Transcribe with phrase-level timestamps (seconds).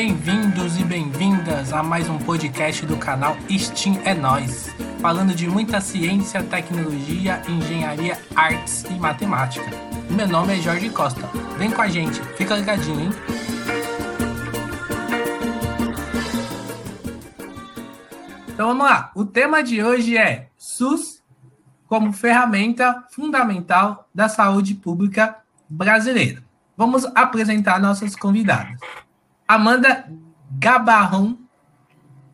[0.00, 4.68] Bem-vindos e bem-vindas a mais um podcast do canal Steam é Nós,
[5.00, 9.66] falando de muita ciência, tecnologia, engenharia, artes e matemática.
[10.08, 11.28] Meu nome é Jorge Costa.
[11.58, 13.10] Vem com a gente, fica ligadinho, hein?
[18.50, 19.10] Então vamos lá.
[19.16, 21.24] O tema de hoje é SUS
[21.88, 25.38] como ferramenta fundamental da saúde pública
[25.68, 26.40] brasileira.
[26.76, 28.78] Vamos apresentar nossas convidadas.
[29.48, 30.06] Amanda
[30.50, 31.38] Gabarrão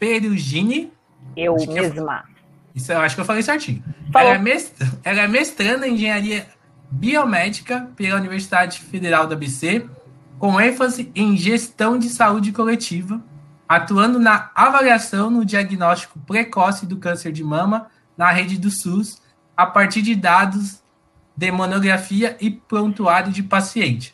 [0.01, 0.93] Perugini.
[1.37, 2.25] Eu mesma.
[2.27, 2.35] Eu,
[2.75, 3.83] isso eu acho que eu falei certinho.
[4.13, 6.47] Ela é, mestra, ela é mestranda em engenharia
[6.91, 9.87] biomédica pela Universidade Federal da ABC,
[10.39, 13.23] com ênfase em gestão de saúde coletiva,
[13.69, 19.23] atuando na avaliação no diagnóstico precoce do câncer de mama na rede do SUS,
[19.57, 20.83] a partir de dados
[21.37, 24.14] de monografia e prontuário de paciente.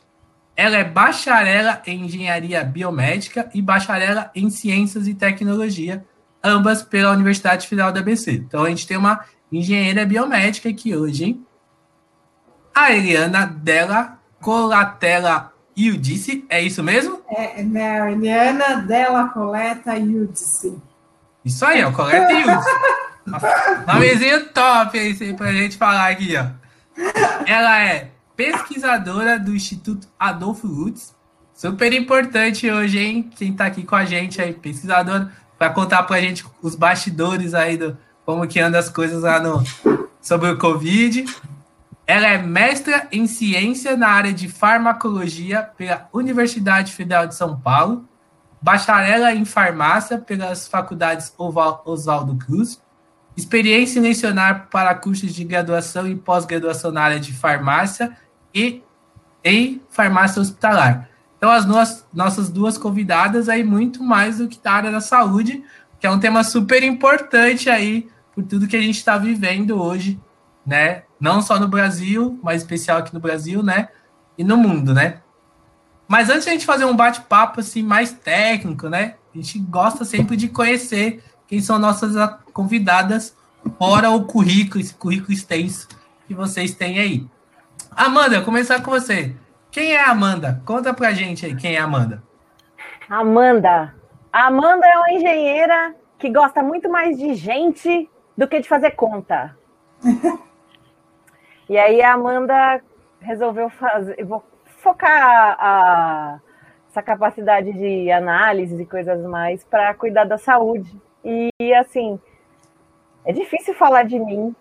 [0.60, 6.04] Ela é bacharela em engenharia biomédica e bacharela em ciências e tecnologia,
[6.44, 8.32] ambas pela Universidade Federal da ABC.
[8.32, 11.46] Então a gente tem uma engenheira biomédica aqui hoje, hein?
[12.74, 17.22] A Eliana Della Colatela Iudice, é isso mesmo?
[17.30, 20.78] É, não, Eliana Della Coleta Iudice.
[21.42, 22.70] Isso aí, ó, Coleta Iudice.
[23.88, 26.44] Nomezinho top aí pra gente falar aqui, ó.
[27.46, 31.14] Ela é pesquisadora do Instituto Adolfo Lutz.
[31.52, 33.30] Super importante hoje, hein?
[33.36, 37.76] Quem tá aqui com a gente aí, pesquisadora, para contar pra gente os bastidores aí
[37.76, 39.62] do como que anda as coisas lá no
[40.22, 41.26] sobre o Covid.
[42.06, 48.08] Ela é mestra em ciência na área de farmacologia pela Universidade Federal de São Paulo,
[48.62, 51.30] bacharela em farmácia pelas faculdades
[51.84, 52.80] Oswaldo Cruz,
[53.36, 58.16] experiência em lecionar para cursos de graduação e pós-graduação na área de farmácia
[58.54, 58.82] e
[59.44, 61.08] em farmácia hospitalar.
[61.36, 65.64] Então, as nossas, nossas duas convidadas aí, muito mais do que da área da saúde,
[65.98, 70.20] que é um tema super importante aí, por tudo que a gente está vivendo hoje,
[70.66, 71.04] né?
[71.18, 73.88] Não só no Brasil, mas especial aqui no Brasil, né?
[74.36, 75.20] E no mundo, né?
[76.06, 79.14] Mas antes de a gente fazer um bate-papo assim mais técnico, né?
[79.34, 82.14] A gente gosta sempre de conhecer quem são nossas
[82.52, 83.34] convidadas,
[83.78, 85.88] fora o currículo, esse currículo extenso
[86.26, 87.26] que vocês têm aí.
[87.96, 89.34] Amanda, começar com você.
[89.70, 90.62] Quem é a Amanda?
[90.64, 92.22] Conta pra gente aí quem é a Amanda.
[93.08, 93.94] Amanda.
[94.32, 98.92] A Amanda é uma engenheira que gosta muito mais de gente do que de fazer
[98.92, 99.56] conta.
[101.68, 102.80] e aí a Amanda
[103.20, 104.24] resolveu fazer.
[104.24, 104.44] Vou
[104.78, 106.40] focar a,
[106.88, 110.90] essa capacidade de análise e coisas mais para cuidar da saúde.
[111.24, 112.18] E assim,
[113.24, 114.54] é difícil falar de mim,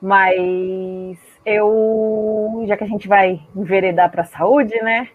[0.00, 5.08] mas eu, já que a gente vai enveredar para a saúde, né?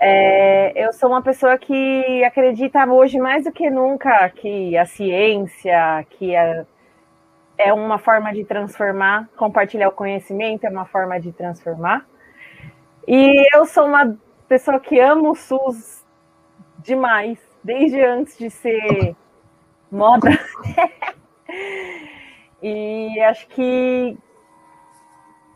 [0.00, 6.04] É, eu sou uma pessoa que acredita hoje mais do que nunca que a ciência,
[6.10, 6.66] que a,
[7.56, 12.04] é uma forma de transformar, compartilhar o conhecimento é uma forma de transformar.
[13.06, 14.18] E eu sou uma
[14.48, 16.04] pessoa que amo o SUS
[16.78, 19.14] demais, desde antes de ser
[19.92, 20.30] moda.
[22.62, 24.18] e acho que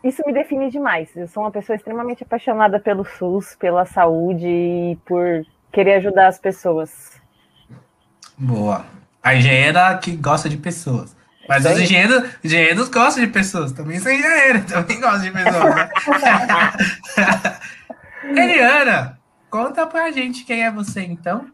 [0.04, 1.09] isso me define demais.
[1.16, 6.38] Eu sou uma pessoa extremamente apaixonada pelo SUS, pela saúde e por querer ajudar as
[6.38, 7.12] pessoas.
[8.37, 8.84] Boa.
[9.22, 11.16] A engenheira que gosta de pessoas.
[11.48, 13.72] Mas os engenheiros, engenheiros gostam de pessoas.
[13.72, 15.75] Também sou engenheiro, também gosto de pessoas.
[15.75, 15.91] Né?
[18.44, 19.19] Eliana,
[19.50, 21.47] conta pra gente quem é você, então.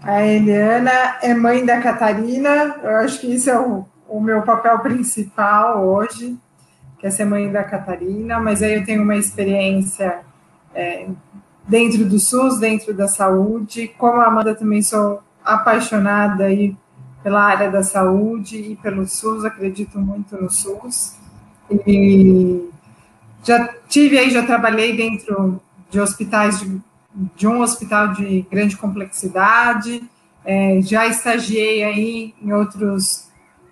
[0.00, 2.76] A Eliana é mãe da Catarina.
[2.82, 6.38] Eu acho que isso é o, o meu papel principal hoje
[7.04, 10.20] que ser mãe da Catarina, mas aí eu tenho uma experiência
[10.74, 11.06] é,
[11.68, 13.88] dentro do SUS, dentro da saúde.
[13.98, 16.74] Como a Amanda, também sou apaixonada aí
[17.22, 21.16] pela área da saúde e pelo SUS, acredito muito no SUS.
[21.86, 22.70] E
[23.42, 25.60] já tive aí, já trabalhei dentro
[25.90, 26.80] de hospitais, de,
[27.36, 30.02] de um hospital de grande complexidade,
[30.42, 33.28] é, já estagiei aí em outros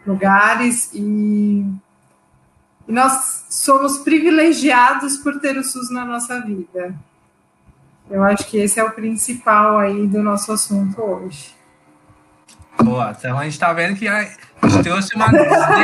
[0.07, 1.65] lugares e
[2.87, 6.95] e nós somos privilegiados por ter o SUS na nossa vida.
[8.11, 11.55] Eu acho que esse é o principal aí do nosso assunto hoje.
[12.83, 15.31] Boa, então a gente está vendo que a gente trouxe umas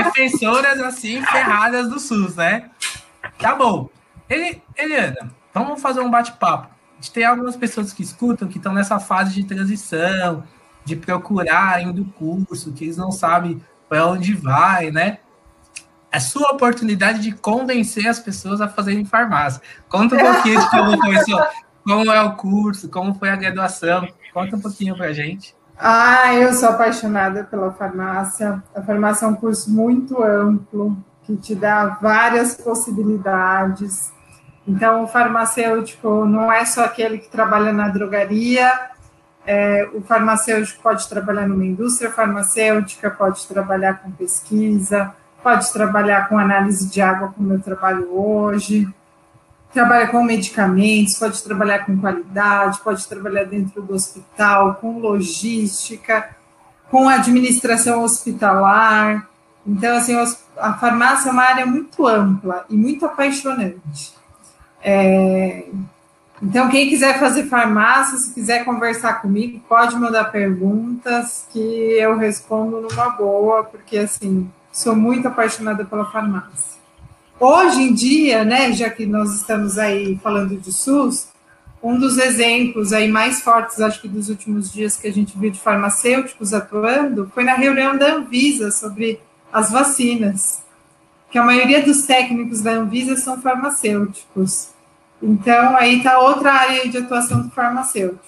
[0.05, 2.71] defensoras assim ferradas do SUS, né?
[3.39, 3.89] Tá bom.
[4.29, 6.67] Ele, Eliana, vamos fazer um bate-papo.
[6.67, 10.43] A gente tem algumas pessoas que escutam que estão nessa fase de transição,
[10.85, 15.19] de procurar indo curso, que eles não sabem para onde vai, né?
[16.11, 19.61] É sua oportunidade de convencer as pessoas a fazerem farmácia.
[19.89, 21.47] Conta um pouquinho de como começou,
[21.85, 24.09] como é o curso, como foi a graduação.
[24.33, 25.57] Conta um pouquinho para a gente.
[25.79, 28.63] Ah, eu sou apaixonada pela farmácia.
[28.75, 34.13] A farmácia é um curso muito amplo, que te dá várias possibilidades.
[34.67, 38.71] Então, o farmacêutico não é só aquele que trabalha na drogaria,
[39.47, 46.39] é, o farmacêutico pode trabalhar numa indústria farmacêutica, pode trabalhar com pesquisa, pode trabalhar com
[46.39, 48.89] análise de água, como eu trabalho hoje,
[49.73, 56.29] trabalha com medicamentos, pode trabalhar com qualidade, pode trabalhar dentro do hospital, com logística,
[56.91, 59.29] com administração hospitalar.
[59.67, 60.17] Então, assim,
[60.57, 64.15] a farmácia é uma área muito ampla e muito apaixonante.
[64.83, 65.67] É,
[66.43, 72.81] então, quem quiser fazer farmácia, se quiser conversar comigo, pode mandar perguntas que eu respondo
[72.81, 74.49] numa boa, porque, assim,
[74.79, 76.79] sou muito apaixonada pela farmácia.
[77.41, 81.29] Hoje em dia, né, já que nós estamos aí falando de SUS,
[81.83, 85.51] um dos exemplos aí mais fortes, acho que dos últimos dias que a gente viu
[85.51, 89.21] de farmacêuticos atuando, foi na reunião da Anvisa sobre
[89.53, 90.63] as vacinas,
[91.29, 94.69] que a maioria dos técnicos da Anvisa são farmacêuticos.
[95.21, 98.23] Então, aí está outra área de atuação do farmacêutico.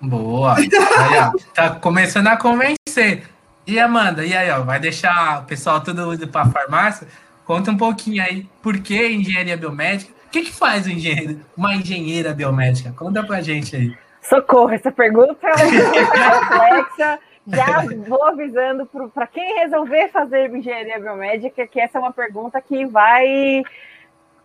[0.00, 0.54] Boa.
[0.54, 3.35] Ó, tá começando a convencer.
[3.66, 7.08] E Amanda, e aí, ó, vai deixar o pessoal tudo indo para a farmácia?
[7.44, 10.12] Conta um pouquinho aí, por que engenharia biomédica?
[10.26, 12.92] O que, que faz um engenheiro, uma engenheira biomédica?
[12.92, 13.96] Conta pra gente aí.
[14.20, 17.18] Socorro, essa pergunta é complexa.
[17.48, 22.84] Já vou avisando para quem resolver fazer engenharia biomédica que essa é uma pergunta que
[22.86, 23.62] vai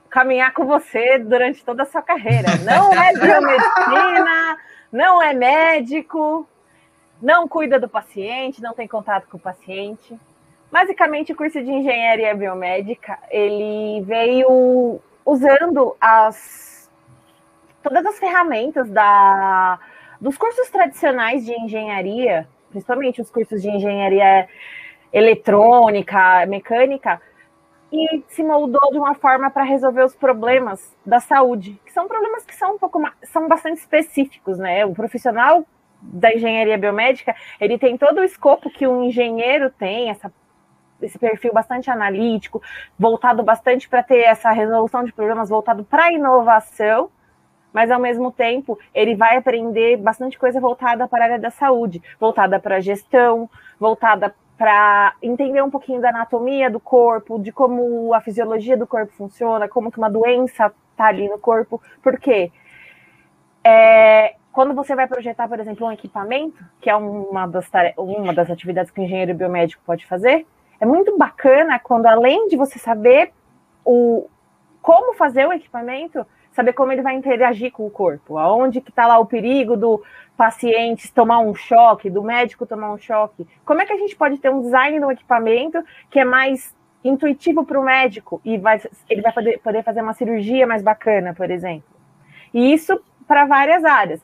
[0.10, 2.50] caminhar com você durante toda a sua carreira.
[2.64, 4.58] Não é biomedicina,
[4.92, 6.48] não é médico,
[7.22, 10.18] não cuida do paciente, não tem contato com o paciente.
[10.72, 16.90] Basicamente, o curso de engenharia biomédica ele veio usando as
[17.84, 19.80] todas as ferramentas da
[20.20, 24.48] dos cursos tradicionais de engenharia, principalmente os cursos de engenharia
[25.12, 27.20] eletrônica, mecânica,
[27.92, 32.46] e se moldou de uma forma para resolver os problemas da saúde, que são problemas
[32.46, 34.86] que são um pouco mais, são bastante específicos, né?
[34.86, 35.66] O profissional
[36.02, 40.32] da engenharia biomédica, ele tem todo o escopo que um engenheiro tem, essa,
[41.02, 42.62] esse perfil bastante analítico,
[42.98, 47.10] voltado bastante para ter essa resolução de problemas voltado para a inovação,
[47.72, 52.02] mas ao mesmo tempo ele vai aprender bastante coisa voltada para a área da saúde,
[52.20, 53.50] voltada para a gestão,
[53.80, 59.12] voltada para entender um pouquinho da anatomia do corpo, de como a fisiologia do corpo
[59.14, 61.82] funciona, como que uma doença está ali no corpo.
[62.04, 62.52] Por quê?
[63.64, 68.50] É, quando você vai projetar, por exemplo, um equipamento, que é uma das, uma das
[68.50, 70.46] atividades que o engenheiro biomédico pode fazer,
[70.80, 73.32] é muito bacana quando, além de você saber
[73.86, 74.28] o,
[74.82, 79.08] como fazer o equipamento, saber como ele vai interagir com o corpo, aonde que está
[79.08, 80.04] lá o perigo do
[80.36, 83.48] paciente tomar um choque, do médico tomar um choque.
[83.64, 87.64] Como é que a gente pode ter um design do equipamento que é mais intuitivo
[87.64, 91.50] para o médico e vai, ele vai poder, poder fazer uma cirurgia mais bacana, por
[91.50, 91.90] exemplo.
[92.54, 94.22] E isso para várias áreas.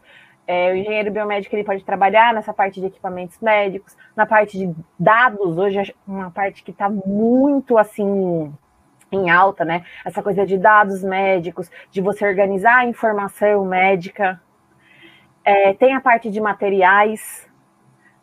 [0.47, 4.73] É, o engenheiro biomédico ele pode trabalhar nessa parte de equipamentos médicos, na parte de
[4.97, 8.53] dados, hoje é uma parte que está muito assim
[9.11, 9.85] em alta, né?
[10.05, 14.41] Essa coisa de dados médicos, de você organizar a informação médica.
[15.44, 17.45] É, tem a parte de materiais,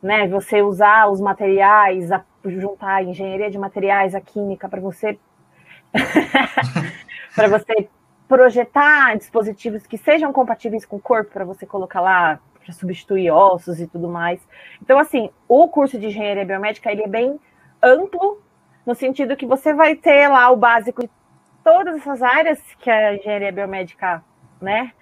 [0.02, 0.26] né?
[0.28, 5.18] Você usar os materiais, a, juntar a engenharia de materiais, a química, para você
[7.36, 7.88] para você
[8.28, 13.78] projetar dispositivos que sejam compatíveis com o corpo, para você colocar lá para substituir ossos
[13.78, 14.40] e tudo mais.
[14.80, 17.38] Então, assim, o curso de engenharia biomédica ele é bem
[17.82, 18.42] amplo
[18.86, 21.10] no sentido que você vai ter lá o básico de
[21.62, 24.22] todas essas áreas que a engenharia biomédica
[24.60, 24.92] né,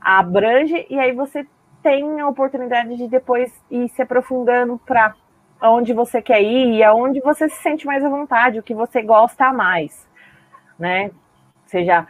[0.00, 1.46] abrange, e aí você
[1.82, 5.14] tem a oportunidade de depois ir se aprofundando para
[5.60, 9.02] onde você quer ir e aonde você se sente mais à vontade, o que você
[9.02, 10.08] gosta mais,
[10.78, 11.10] né?
[11.66, 12.06] Seja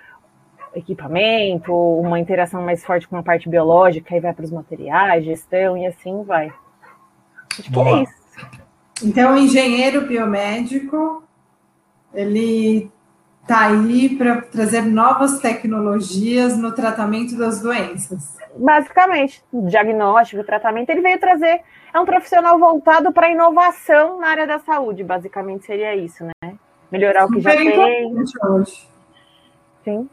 [0.74, 5.76] equipamento, uma interação mais forte com a parte biológica, aí vai para os materiais, gestão
[5.76, 6.52] e assim vai.
[7.58, 7.84] Acho Boa.
[7.84, 8.22] que é isso.
[9.04, 11.24] Então, o engenheiro biomédico,
[12.14, 12.90] ele
[13.42, 18.38] está aí para trazer novas tecnologias no tratamento das doenças.
[18.56, 21.62] Basicamente, diagnóstico, tratamento, ele veio trazer.
[21.92, 26.54] É um profissional voltado para a inovação na área da saúde, basicamente seria isso, né?
[26.90, 28.14] Melhorar Super o que já tem.
[28.50, 28.88] Hoje.
[29.84, 30.08] Sim.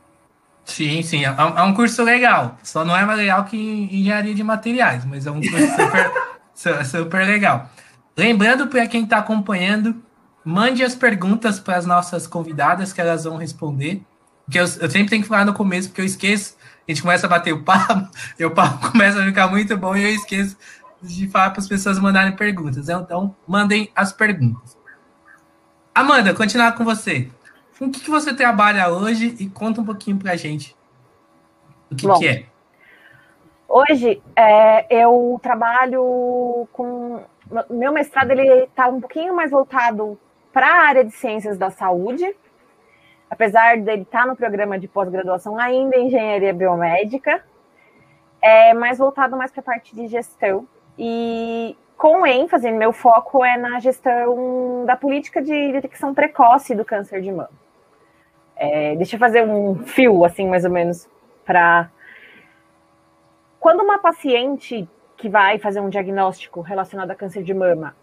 [0.70, 1.26] Sim, sim.
[1.26, 2.58] É, é, um curso legal.
[2.64, 3.58] Só não é mais legal que
[3.92, 5.68] engenharia de materiais, mas é um curso
[6.54, 7.70] super, super legal.
[8.16, 9.96] Lembrando para quem está acompanhando,
[10.44, 14.02] mande as perguntas para as nossas convidadas que elas vão responder.
[14.50, 16.56] Que eu, eu, sempre tenho que falar no começo, porque eu esqueço.
[16.88, 19.96] a gente começa a bater o papo, e o papo começa a ficar muito bom
[19.96, 20.58] e eu esqueço
[21.02, 22.90] de falar para as pessoas mandarem perguntas.
[22.90, 24.78] Então, mandem as perguntas.
[25.94, 27.30] Amanda, continuar com você.
[27.80, 30.76] Com o que, que você trabalha hoje e conta um pouquinho para a gente
[31.90, 32.46] o que, bom, que é.
[33.68, 37.22] Hoje, é, eu trabalho com...
[37.70, 40.20] Meu mestrado ele está um pouquinho mais voltado
[40.52, 42.36] para a área de ciências da saúde,
[43.30, 47.44] apesar dele estar tá no programa de pós-graduação ainda em engenharia biomédica,
[48.42, 50.68] é mais voltado mais para a parte de gestão
[50.98, 57.22] e com ênfase, meu foco é na gestão da política de detecção precoce do câncer
[57.22, 57.50] de mama.
[58.60, 61.10] É, deixa eu fazer um fio, assim, mais ou menos,
[61.46, 61.90] para.
[63.58, 67.96] Quando uma paciente que vai fazer um diagnóstico relacionado a câncer de mama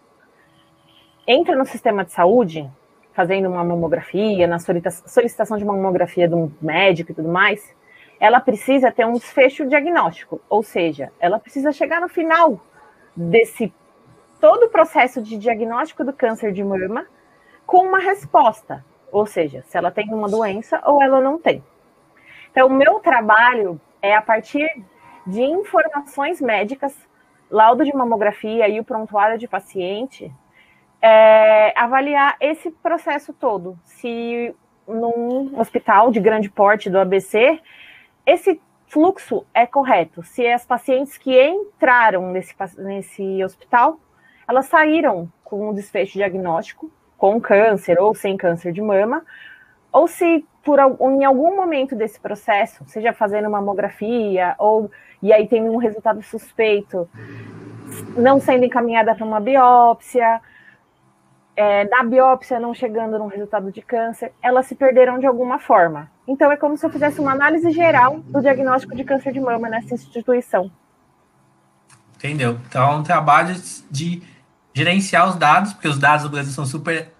[1.27, 2.69] entra no sistema de saúde,
[3.13, 7.75] fazendo uma mamografia, na solicitação de uma mamografia de um médico e tudo mais,
[8.19, 12.59] ela precisa ter um desfecho diagnóstico, ou seja, ela precisa chegar no final
[13.15, 13.71] desse
[14.39, 17.05] todo o processo de diagnóstico do câncer de mama
[17.65, 21.63] com uma resposta, ou seja, se ela tem uma doença ou ela não tem.
[22.51, 24.67] Então, o meu trabalho é a partir
[25.25, 26.95] de informações médicas,
[27.49, 30.31] laudo de mamografia e o prontuário de paciente,
[31.01, 33.77] é, avaliar esse processo todo.
[33.83, 34.55] Se
[34.87, 37.59] num hospital de grande porte do ABC,
[38.25, 40.23] esse fluxo é correto.
[40.23, 43.99] Se as pacientes que entraram nesse, nesse hospital,
[44.47, 49.23] elas saíram com um desfecho diagnóstico, com câncer ou sem câncer de mama,
[49.91, 55.67] ou se por em algum momento desse processo, seja fazendo mamografia ou e aí tem
[55.67, 57.09] um resultado suspeito,
[58.15, 60.41] não sendo encaminhada para uma biópsia,
[61.55, 66.09] é, da biópsia não chegando num resultado de câncer, elas se perderam de alguma forma.
[66.27, 69.67] Então, é como se eu fizesse uma análise geral do diagnóstico de câncer de mama
[69.67, 70.69] nessa instituição.
[72.15, 72.59] Entendeu?
[72.67, 73.55] Então, é um trabalho
[73.89, 74.21] de
[74.77, 77.11] gerenciar os dados, porque os dados do Brasil são super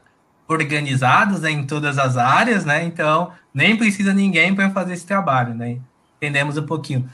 [0.47, 2.83] organizados né, em todas as áreas, né?
[2.85, 5.79] Então, nem precisa ninguém para fazer esse trabalho, né?
[6.17, 7.09] Entendemos um pouquinho.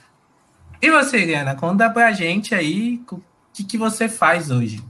[0.82, 3.22] E você, Helena, conta pra gente aí o
[3.54, 4.84] que, que você faz hoje.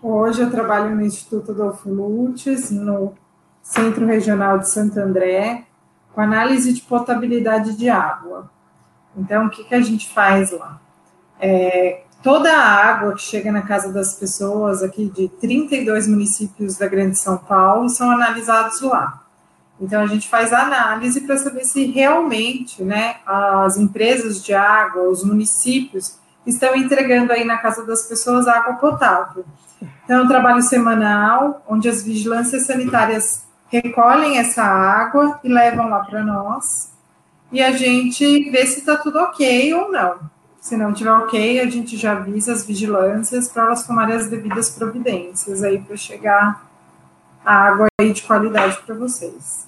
[0.00, 3.14] Hoje eu trabalho no Instituto Adolfo Lutz, no
[3.60, 5.64] Centro Regional de Santo André,
[6.14, 8.48] com análise de potabilidade de água.
[9.16, 10.80] Então, o que, que a gente faz lá?
[11.40, 16.86] É, toda a água que chega na casa das pessoas aqui de 32 municípios da
[16.86, 19.22] Grande São Paulo são analisados lá.
[19.80, 25.22] Então, a gente faz análise para saber se realmente né, as empresas de água, os
[25.22, 29.44] municípios, estão entregando aí na casa das pessoas água potável.
[30.04, 36.00] Então, é um trabalho semanal, onde as vigilâncias sanitárias recolhem essa água e levam lá
[36.00, 36.90] para nós,
[37.52, 40.18] e a gente vê se está tudo ok ou não.
[40.68, 44.68] Se não tiver ok, a gente já avisa as vigilâncias para elas tomarem as devidas
[44.68, 46.62] providências aí para chegar
[47.42, 49.66] a água aí de qualidade para vocês.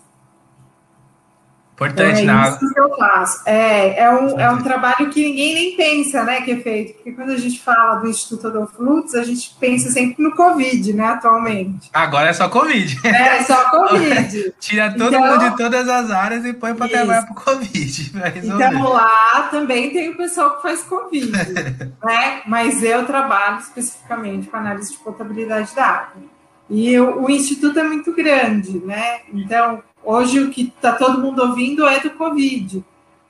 [1.80, 3.40] Importante, é isso que eu faço.
[3.46, 6.92] É, é, um, é um trabalho que ninguém nem pensa, né, que é feito.
[6.92, 10.92] Porque quando a gente fala do Instituto Adolfo Lutz, a gente pensa sempre no Covid,
[10.92, 11.88] né, atualmente.
[11.90, 13.00] Agora é só Covid.
[13.02, 14.52] É, é só Covid.
[14.60, 18.10] Tira todo então, mundo de todas as áreas e põe para trabalhar para o Covid.
[18.50, 21.32] Então lá também tem o pessoal que faz Covid,
[22.04, 22.42] né?
[22.46, 26.22] Mas eu trabalho especificamente com análise de potabilidade da água.
[26.68, 29.20] E o, o Instituto é muito grande, né?
[29.32, 32.84] Então, Hoje o que está todo mundo ouvindo é do Covid,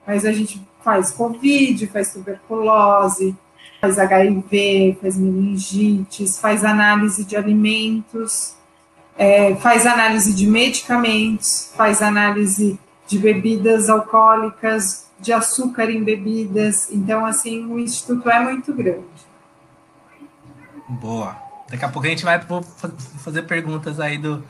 [0.06, 3.36] mas a gente faz Covid, faz tuberculose,
[3.80, 8.54] faz HIV, faz meningites, faz análise de alimentos,
[9.16, 16.90] é, faz análise de medicamentos, faz análise de bebidas alcoólicas, de açúcar em bebidas.
[16.90, 19.04] Então, assim, o instituto é muito grande.
[20.88, 21.36] Boa.
[21.68, 22.40] Daqui a pouco a gente vai
[23.18, 24.42] fazer perguntas aí do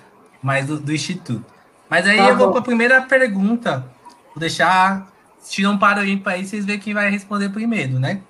[0.43, 1.45] mais do, do instituto.
[1.91, 3.85] Mas aí tá eu vou para a primeira pergunta.
[4.29, 5.11] Vou deixar.
[5.49, 8.21] Tira um para ímpar aí, vocês verem quem vai responder primeiro, né?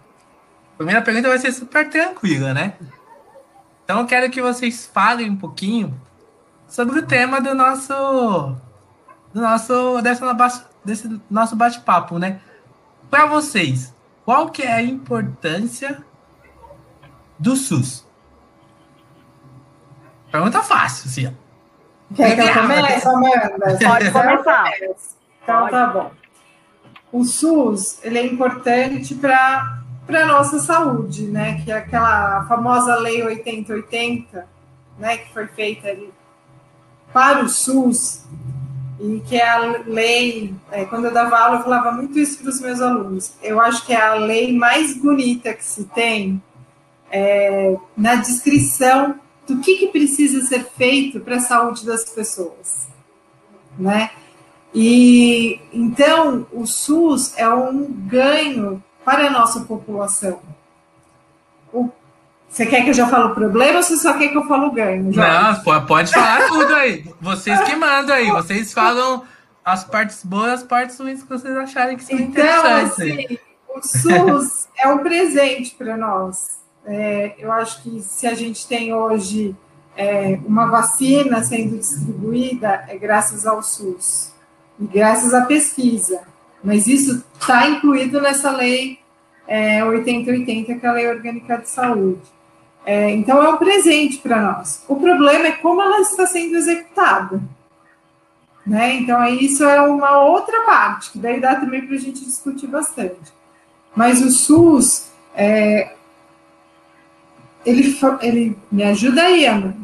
[0.75, 2.75] A primeira pergunta vai ser super tranquila, né?
[3.85, 6.01] Então eu quero que vocês falem um pouquinho
[6.69, 7.93] sobre o tema do nosso.
[9.35, 10.01] Do nosso.
[10.01, 12.41] Dessa, desse nosso bate-papo, né?
[13.11, 13.93] Para vocês,
[14.25, 16.03] qual que é a importância
[17.39, 18.07] do SUS?
[20.31, 21.50] Pergunta fácil, assim, ó.
[22.15, 23.79] Quer que eu comece, Amanda?
[23.83, 24.71] Pode começar.
[25.43, 26.11] Então, tá bom.
[27.13, 31.61] O SUS, ele é importante para para nossa saúde, né?
[31.65, 34.47] Que é aquela famosa lei 8080,
[34.99, 35.19] né?
[35.19, 36.13] Que foi feita ali
[37.13, 38.25] para o SUS.
[38.99, 40.55] e que é a lei.
[40.71, 43.33] É, quando eu dava aula, eu falava muito isso para os meus alunos.
[43.43, 46.43] Eu acho que é a lei mais bonita que se tem
[47.11, 49.19] é, na descrição
[49.51, 52.89] do que, que precisa ser feito para a saúde das pessoas,
[53.77, 54.11] né?
[54.73, 60.41] E então o SUS é um ganho para a nossa população.
[61.73, 61.91] O,
[62.49, 64.67] você quer que eu já fale o problema ou você só quer que eu fale
[64.67, 65.13] o ganho?
[65.13, 65.63] Jorge?
[65.67, 67.05] Não, pode falar tudo aí.
[67.21, 68.31] Vocês que mandam aí.
[68.31, 69.25] Vocês falam
[69.65, 72.93] as partes boas, as partes ruins que vocês acharem que são então, interessantes.
[72.93, 73.39] Assim,
[73.69, 76.60] o SUS é um presente para nós.
[76.85, 79.55] É, eu acho que se a gente tem hoje
[79.97, 84.33] é, uma vacina sendo distribuída, é graças ao SUS
[84.79, 86.23] e graças à pesquisa.
[86.63, 88.99] Mas isso está incluído nessa lei
[89.47, 92.23] é, 8080, que é a Lei Orgânica de Saúde.
[92.85, 94.85] É, então, é um presente para nós.
[94.89, 97.41] O problema é como ela está sendo executada.
[98.67, 98.95] Né?
[98.95, 103.33] Então, isso é uma outra parte, que daí dá também para a gente discutir bastante.
[103.95, 105.95] Mas o SUS, é,
[107.65, 109.77] ele, ele me ajuda aí, Ana.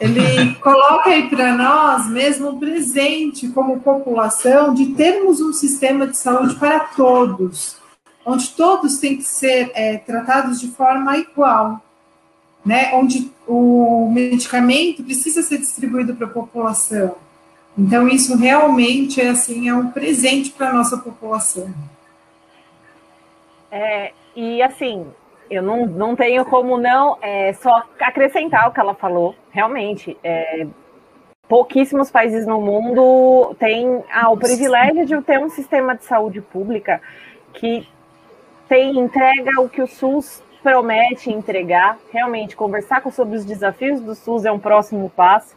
[0.00, 6.16] Ele coloca aí para nós mesmo um presente como população de termos um sistema de
[6.16, 7.76] saúde para todos,
[8.24, 11.80] onde todos têm que ser é, tratados de forma igual,
[12.64, 12.90] né?
[12.94, 17.14] Onde o medicamento precisa ser distribuído para a população.
[17.78, 21.72] Então isso realmente é assim é um presente para a nossa população.
[23.70, 25.06] É, e assim,
[25.52, 29.34] eu não, não tenho como não é, só acrescentar o que ela falou.
[29.50, 30.66] Realmente, é,
[31.46, 37.00] pouquíssimos países no mundo têm ah, o privilégio de ter um sistema de saúde pública
[37.52, 37.86] que
[38.66, 41.98] tem entrega o que o SUS promete entregar.
[42.10, 45.54] Realmente, conversar sobre os desafios do SUS é um próximo passo.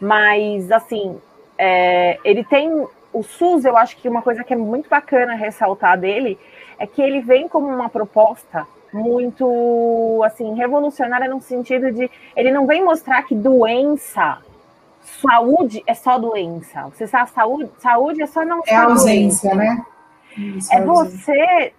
[0.00, 1.20] Mas, assim,
[1.56, 2.68] é, ele tem.
[3.12, 6.36] O SUS, eu acho que uma coisa que é muito bacana ressaltar dele
[6.78, 12.66] é que ele vem como uma proposta muito assim revolucionária no sentido de ele não
[12.66, 14.38] vem mostrar que doença
[15.00, 16.84] saúde é só doença.
[16.88, 19.84] Você sabe saúde saúde é só não é ausência né?
[20.36, 21.72] Isso, é, é você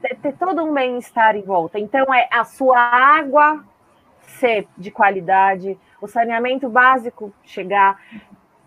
[0.00, 1.78] ter, ter todo um bem-estar em volta.
[1.78, 3.64] Então é a sua água
[4.38, 8.00] ser de qualidade o saneamento básico chegar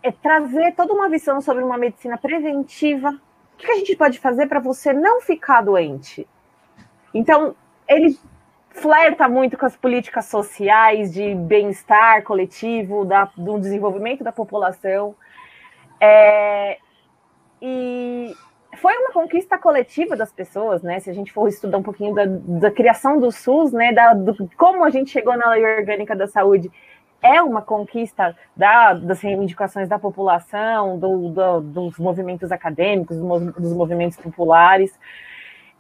[0.02, 3.10] é trazer toda uma visão sobre uma medicina preventiva.
[3.10, 6.26] O que a gente pode fazer para você não ficar doente
[7.16, 7.56] então,
[7.88, 8.18] ele
[8.70, 15.16] flerta muito com as políticas sociais de bem-estar coletivo, da, do desenvolvimento da população.
[16.00, 16.78] É,
[17.62, 18.34] e
[18.76, 21.00] foi uma conquista coletiva das pessoas, né?
[21.00, 23.94] Se a gente for estudar um pouquinho da, da criação do SUS, né?
[23.94, 26.70] Da, do, como a gente chegou na lei orgânica da saúde,
[27.22, 34.18] é uma conquista da, das reivindicações da população, do, do, dos movimentos acadêmicos, dos movimentos
[34.18, 35.00] populares.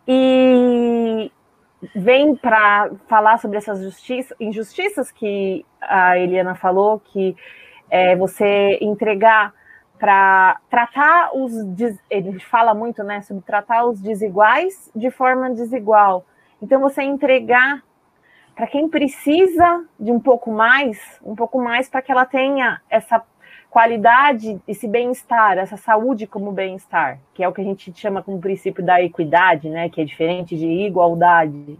[0.07, 1.31] E
[1.95, 7.35] vem para falar sobre essas justiça, injustiças que a Eliana falou, que
[7.89, 9.53] é você entregar
[9.99, 11.53] para tratar os.
[12.09, 16.25] Ele fala muito né, sobre tratar os desiguais de forma desigual.
[16.61, 17.83] Então, você entregar
[18.55, 23.21] para quem precisa de um pouco mais, um pouco mais para que ela tenha essa
[23.75, 28.39] qualidade, esse bem-estar, essa saúde como bem-estar, que é o que a gente chama como
[28.39, 31.77] princípio da equidade, né, que é diferente de igualdade.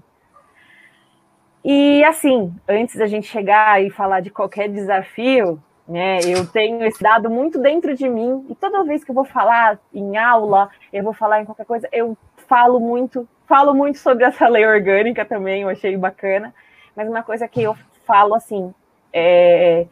[1.63, 7.01] E assim, antes da gente chegar e falar de qualquer desafio, né, eu tenho esse
[7.01, 11.01] dado muito dentro de mim, e toda vez que eu vou falar em aula, eu
[11.01, 15.61] vou falar em qualquer coisa, eu falo muito, falo muito sobre essa lei orgânica também,
[15.61, 16.53] eu achei bacana,
[16.93, 17.73] mas uma coisa que eu
[18.05, 18.73] falo assim,
[19.13, 19.87] é,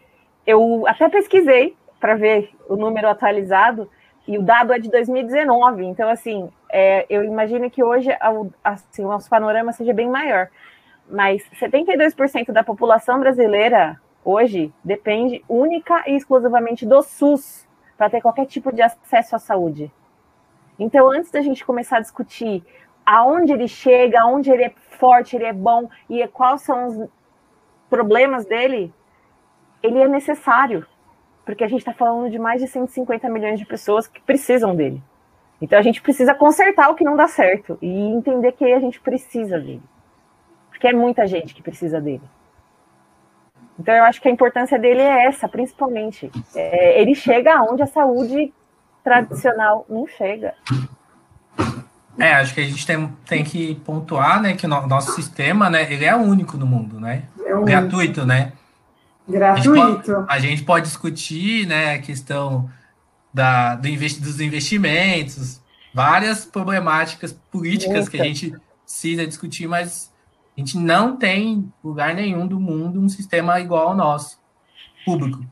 [0.46, 3.90] eu até pesquisei para ver o número atualizado,
[4.28, 5.86] e o dado é de 2019.
[5.86, 8.10] Então, assim, é, eu imagino que hoje
[8.62, 10.50] assim, o nosso panorama seja bem maior.
[11.10, 17.66] Mas 72% da população brasileira hoje depende única e exclusivamente do SUS
[17.98, 19.90] para ter qualquer tipo de acesso à saúde.
[20.78, 22.66] Então, antes da gente começar a discutir
[23.06, 27.10] aonde ele chega, aonde ele é forte, ele é bom e quais são os
[27.90, 28.94] problemas dele,
[29.82, 30.86] ele é necessário
[31.46, 35.02] porque a gente está falando de mais de 150 milhões de pessoas que precisam dele.
[35.62, 39.00] Então a gente precisa consertar o que não dá certo e entender que a gente
[39.00, 39.82] precisa dele.
[40.70, 42.24] Porque é muita gente que precisa dele.
[43.80, 46.32] Então eu acho que a importância dele é essa, principalmente.
[46.56, 48.54] É, ele chega onde a saúde
[49.04, 50.54] tradicional não chega.
[52.18, 55.92] É, acho que a gente tem, tem que pontuar, né, que o nosso sistema, né,
[55.92, 57.24] ele é o único no mundo, né?
[57.40, 58.54] É gratuito, né?
[59.28, 59.80] Gratuito.
[59.80, 62.70] A gente, pode, a gente pode discutir né, a questão
[63.34, 65.62] da, do investi dos investimentos,
[65.94, 70.12] várias problemáticas políticas que a gente precisa discutir, mas
[70.56, 74.38] a gente não tem lugar nenhum do mundo um sistema igual ao nosso,
[75.06, 75.44] público,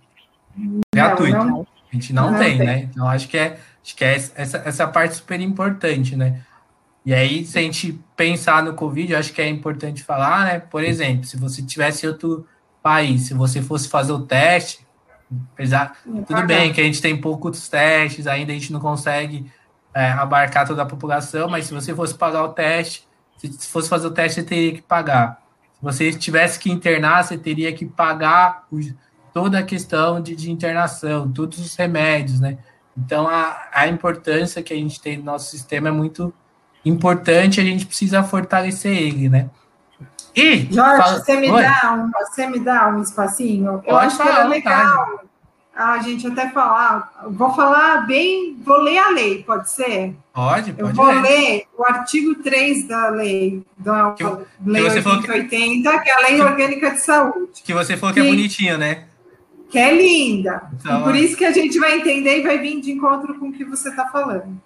[0.93, 1.38] gratuito.
[1.38, 1.67] Não.
[1.91, 2.79] A gente não, não tem, tem, né?
[2.84, 6.41] Então acho que é, acho que é essa, essa parte super importante, né?
[7.03, 10.60] E aí, se a gente pensar no Covid, eu acho que é importante falar, né?
[10.60, 12.45] Por exemplo, se você tivesse outro
[12.82, 14.86] país, se você fosse fazer o teste,
[15.54, 19.52] apesar, tudo bem que a gente tem poucos testes, ainda a gente não consegue
[19.94, 24.08] é, abarcar toda a população, mas se você fosse pagar o teste, se fosse fazer
[24.08, 25.41] o teste, você teria que pagar.
[25.74, 28.67] Se você tivesse que internar, você teria que pagar
[29.34, 32.58] toda a questão de, de, internação, todos os remédios, né?
[32.96, 36.34] Então, a, a importância que a gente tem no nosso sistema é muito
[36.84, 39.50] importante, a gente precisa fortalecer ele, né?
[40.35, 41.19] E, Jorge, fala...
[41.19, 43.81] você, me dá um, você me dá um espacinho?
[43.85, 45.21] Eu acho que era legal
[45.73, 50.13] a gente até falar, vou falar bem, vou ler a lei, pode ser?
[50.33, 50.89] Pode, pode.
[50.89, 54.23] Eu vou ler, ler o artigo 3 da lei, da que,
[54.65, 55.99] lei que 8080, que...
[55.99, 57.63] que é a Lei Orgânica de Saúde.
[57.63, 59.05] Que você falou que, é que é bonitinho, né?
[59.69, 60.61] Que é linda.
[60.73, 63.53] Então, por isso que a gente vai entender e vai vir de encontro com o
[63.53, 64.59] que você está falando.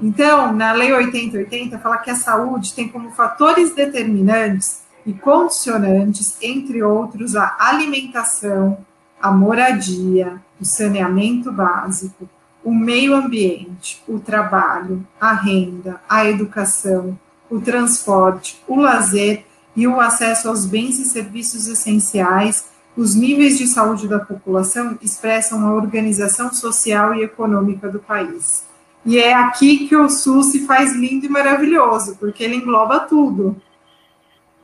[0.00, 6.82] Então, na Lei 8080, fala que a saúde tem como fatores determinantes e condicionantes, entre
[6.82, 8.78] outros, a alimentação,
[9.20, 12.28] a moradia, o saneamento básico,
[12.64, 17.18] o meio ambiente, o trabalho, a renda, a educação,
[17.50, 23.66] o transporte, o lazer e o acesso aos bens e serviços essenciais, os níveis de
[23.66, 28.64] saúde da população expressam a organização social e econômica do país.
[29.04, 33.56] E é aqui que o SUS se faz lindo e maravilhoso, porque ele engloba tudo,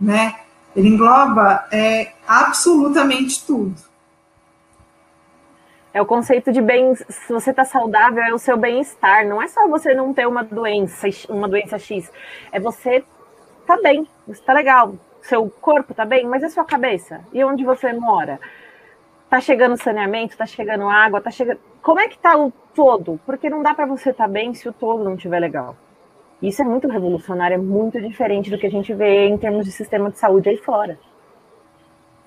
[0.00, 0.34] né?
[0.76, 3.74] Ele engloba é, absolutamente tudo.
[5.92, 9.26] É o conceito de bem, se você está saudável, é o seu bem-estar.
[9.26, 12.12] Não é só você não ter uma doença, uma doença X.
[12.52, 13.02] É você
[13.66, 14.94] tá bem, você tá legal.
[15.22, 17.22] Seu corpo tá bem, mas e a sua cabeça?
[17.32, 18.38] E onde você mora?
[19.28, 21.58] Tá chegando saneamento, tá chegando água, tá chegando.
[21.82, 23.18] Como é que tá o todo?
[23.26, 25.76] Porque não dá para você estar tá bem se o todo não estiver legal.
[26.40, 29.72] Isso é muito revolucionário, é muito diferente do que a gente vê em termos de
[29.72, 30.98] sistema de saúde aí fora.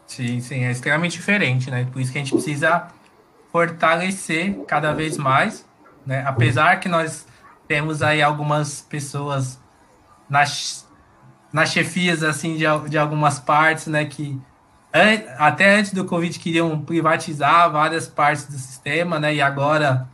[0.05, 1.87] Sim, sim, é extremamente diferente, né?
[1.91, 2.87] Por isso que a gente precisa
[3.51, 5.65] fortalecer cada vez mais,
[6.05, 6.23] né?
[6.25, 7.25] Apesar que nós
[7.67, 9.57] temos aí algumas pessoas
[10.29, 10.85] nas,
[11.53, 14.37] nas chefias assim de, de algumas partes, né, que
[15.37, 20.07] até antes do Covid queriam privatizar várias partes do sistema, né, e agora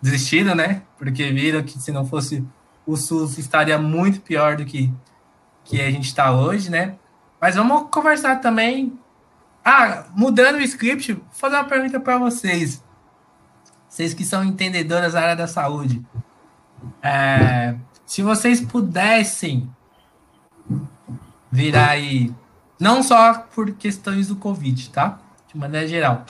[0.00, 2.44] desistiram, né, porque viram que se não fosse
[2.86, 4.92] o SUS estaria muito pior do que
[5.64, 6.96] que a gente está hoje, né?
[7.40, 8.98] Mas vamos conversar também
[9.64, 12.84] ah, mudando o script, vou fazer uma pergunta para vocês.
[13.88, 16.04] Vocês que são entendedoras da área da saúde.
[17.02, 19.70] É, se vocês pudessem
[21.50, 22.34] virar aí,
[22.78, 25.18] não só por questões do Covid, tá?
[25.48, 26.26] De maneira geral.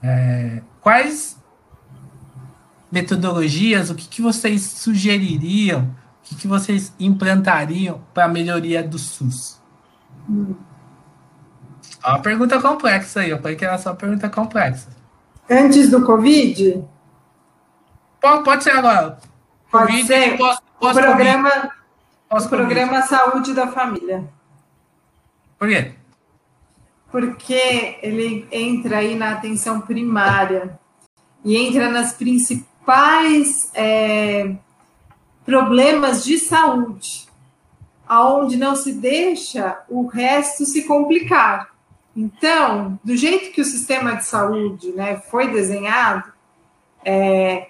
[0.00, 1.42] É, quais
[2.94, 8.96] metodologias, o que, que vocês sugeririam, o que, que vocês implantariam para a melhoria do
[8.96, 9.60] SUS?
[10.30, 10.54] Hum.
[12.06, 14.88] Uma pergunta complexa aí, eu falei que era só uma pergunta complexa.
[15.50, 16.84] Antes do Covid?
[18.20, 19.18] Pode, pode ser agora.
[19.72, 20.38] Pode COVID, ser.
[20.38, 21.70] Posso, posso o programa,
[22.30, 24.24] o programa Saúde da Família.
[25.58, 25.92] Por quê?
[27.10, 30.78] Porque ele entra aí na atenção primária
[31.44, 32.73] e entra nas principais
[33.74, 34.54] é,
[35.44, 37.26] problemas de saúde,
[38.06, 41.74] aonde não se deixa o resto se complicar.
[42.16, 46.32] Então, do jeito que o sistema de saúde né, foi desenhado,
[47.04, 47.68] é,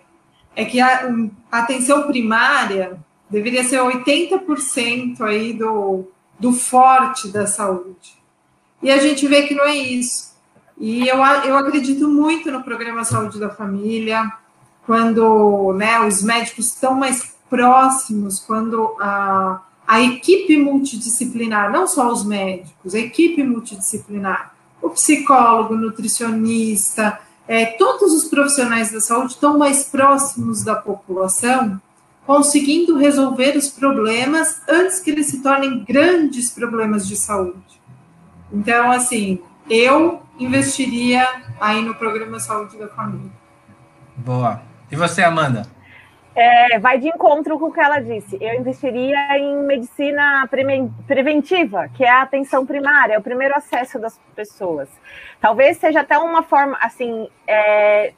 [0.55, 1.09] é que a,
[1.50, 2.98] a, atenção primária
[3.29, 6.05] deveria ser 80% aí do,
[6.38, 8.22] do forte da saúde.
[8.83, 10.35] E a gente vê que não é isso.
[10.79, 14.31] E eu, eu acredito muito no programa Saúde da Família,
[14.87, 22.25] quando né, os médicos estão mais próximos, quando a a equipe multidisciplinar, não só os
[22.25, 29.85] médicos, a equipe multidisciplinar, o psicólogo, nutricionista, é, todos os profissionais da saúde estão mais
[29.85, 31.81] próximos da população,
[32.27, 37.81] conseguindo resolver os problemas antes que eles se tornem grandes problemas de saúde.
[38.51, 41.27] Então, assim, eu investiria
[41.61, 43.31] aí no programa Saúde da Família.
[44.16, 44.62] Boa.
[44.90, 45.62] E você, Amanda?
[46.37, 48.37] É, vai de encontro com o que ela disse.
[48.40, 50.49] Eu investiria em medicina
[51.07, 54.88] preventiva, que é a atenção primária, é o primeiro acesso das pessoas.
[55.40, 58.12] Talvez seja até uma forma, assim, é,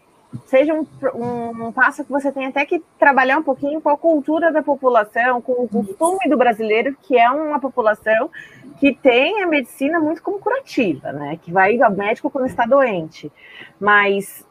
[0.47, 3.99] seja um, um, um, passo que você tem até que trabalhar um pouquinho com a
[3.99, 8.31] cultura da população, com o costume do brasileiro, que é uma população
[8.79, 11.39] que tem a medicina muito como curativa, né?
[11.43, 13.31] Que vai ao médico quando está doente.
[13.79, 14.43] Mas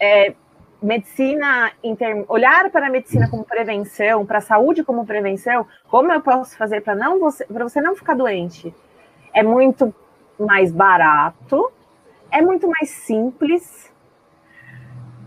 [0.00, 0.34] é,
[0.84, 1.72] medicina,
[2.28, 6.82] olhar para a medicina como prevenção, para a saúde como prevenção, como eu posso fazer
[6.82, 8.74] para não você, para você não ficar doente?
[9.32, 9.94] É muito
[10.38, 11.72] mais barato,
[12.30, 13.90] é muito mais simples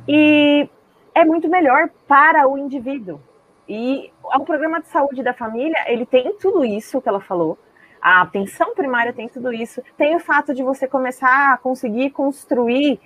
[0.07, 0.69] e
[1.15, 3.19] é muito melhor para o indivíduo.
[3.67, 7.57] E o programa de saúde da família, ele tem tudo isso que ela falou.
[7.99, 9.81] A atenção primária tem tudo isso.
[9.97, 12.99] Tem o fato de você começar a conseguir construir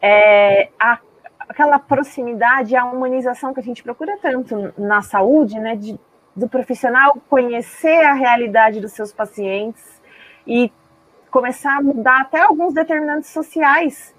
[0.00, 0.98] é, a,
[1.48, 5.76] aquela proximidade, a humanização que a gente procura tanto na saúde, né?
[5.76, 5.98] De,
[6.34, 10.02] do profissional conhecer a realidade dos seus pacientes
[10.46, 10.70] e
[11.30, 14.14] começar a mudar até alguns determinantes sociais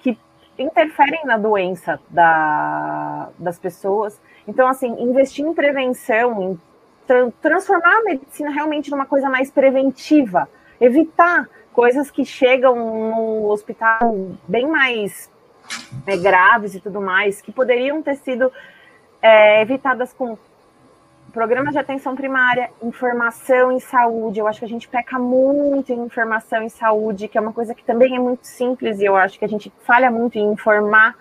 [0.00, 0.18] que
[0.58, 4.20] interferem na doença da, das pessoas.
[4.46, 6.60] Então, assim, investir em prevenção, em
[7.06, 10.46] tra transformar a medicina realmente numa coisa mais preventiva,
[10.78, 14.14] evitar coisas que chegam no hospital
[14.46, 15.30] bem mais
[16.06, 18.52] é, graves e tudo mais, que poderiam ter sido
[19.22, 20.36] é, evitadas com
[21.32, 24.40] Programa de atenção primária, informação em saúde.
[24.40, 27.74] Eu acho que a gente peca muito em informação em saúde, que é uma coisa
[27.74, 31.14] que também é muito simples e eu acho que a gente falha muito em informar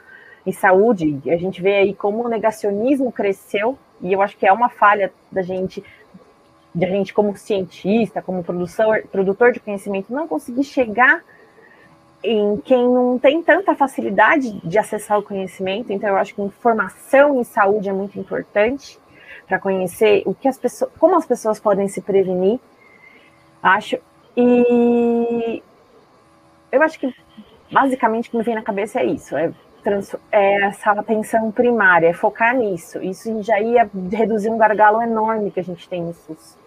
[0.46, 1.22] em saúde.
[1.28, 5.12] A gente vê aí como o negacionismo cresceu e eu acho que é uma falha
[5.30, 5.84] da gente,
[6.74, 11.22] de a gente como cientista, como produtor, produtor de conhecimento, não conseguir chegar
[12.24, 15.92] em quem não tem tanta facilidade de acessar o conhecimento.
[15.94, 19.00] Então, eu acho que informação em saúde é muito importante
[19.48, 22.60] para conhecer o que as pessoas, como as pessoas podem se prevenir,
[23.64, 23.98] acho.
[24.36, 25.64] E
[26.72, 27.14] eu acho que
[27.72, 29.52] basicamente o que me vem na cabeça é isso, é,
[30.32, 33.02] é essa atenção primária, é focar nisso.
[33.02, 36.58] Isso já ia reduzir um gargalo enorme que a gente tem no SUS.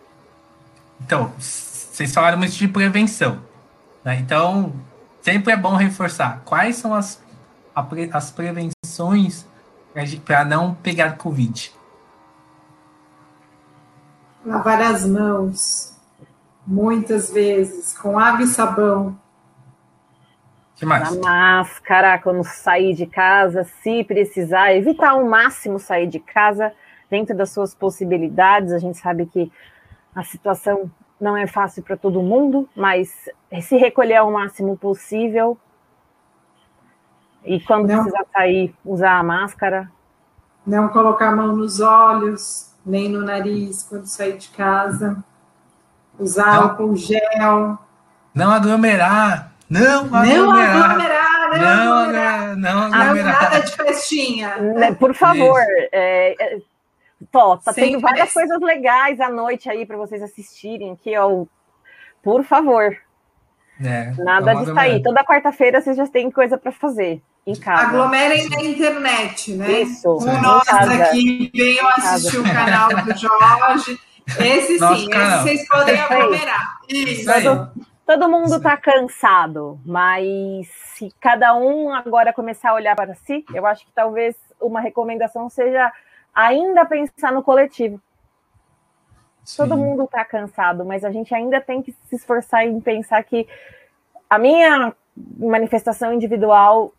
[1.04, 3.40] Então, vocês falaram muito de prevenção.
[4.04, 4.18] Né?
[4.20, 4.72] Então,
[5.20, 7.22] sempre é bom reforçar quais são as,
[8.12, 9.46] as prevenções
[10.24, 11.72] para não pegar Covid.
[14.44, 15.96] Lavar as mãos,
[16.66, 19.18] muitas vezes, com água e sabão.
[20.76, 21.14] Que mais?
[21.14, 26.72] Na máscara, quando sair de casa, se precisar, evitar ao máximo sair de casa
[27.10, 28.72] dentro das suas possibilidades.
[28.72, 29.52] A gente sabe que
[30.14, 33.28] a situação não é fácil para todo mundo, mas
[33.60, 35.58] se recolher ao máximo possível.
[37.44, 39.90] E quando não, precisar sair, usar a máscara.
[40.66, 45.22] Não colocar a mão nos olhos, nem no nariz quando sair de casa.
[46.18, 46.62] Usar não.
[46.62, 47.78] álcool gel.
[48.34, 49.52] Não aglomerar.
[49.68, 50.26] Não aglomerar.
[50.26, 51.30] Não aglomerar.
[51.50, 52.56] Não, não aglomerar.
[52.56, 53.42] Não aglomerar.
[53.42, 54.56] Nada de festinha.
[54.56, 55.60] Né, por favor.
[55.92, 56.60] É,
[57.20, 61.44] é, Tó, tá tendo várias coisas legais à noite aí para vocês assistirem aqui, ó.
[62.22, 62.96] Por favor.
[63.82, 65.02] É, Nada de sair.
[65.02, 67.88] Toda quarta-feira vocês já têm coisa para fazer em casa.
[67.88, 69.82] Aglomerem na internet, né?
[69.82, 70.18] Isso.
[70.42, 73.98] Nós aqui venham assistir o canal do Jorge.
[74.38, 75.38] Esse Nosso sim, canal.
[75.38, 76.78] esse vocês podem aglomerar.
[76.88, 77.42] Isso.
[77.42, 77.70] Todo,
[78.06, 83.66] todo mundo está cansado, mas se cada um agora começar a olhar para si, eu
[83.66, 85.90] acho que talvez uma recomendação seja
[86.34, 88.00] ainda pensar no coletivo.
[89.44, 89.56] Sim.
[89.56, 93.48] Todo mundo está cansado, mas a gente ainda tem que se esforçar em pensar que
[94.28, 94.94] a minha
[95.38, 96.92] manifestação individual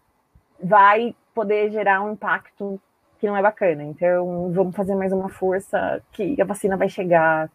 [0.61, 2.79] vai poder gerar um impacto
[3.19, 3.83] que não é bacana.
[3.83, 7.49] Então, vamos fazer mais uma força que a vacina vai chegar.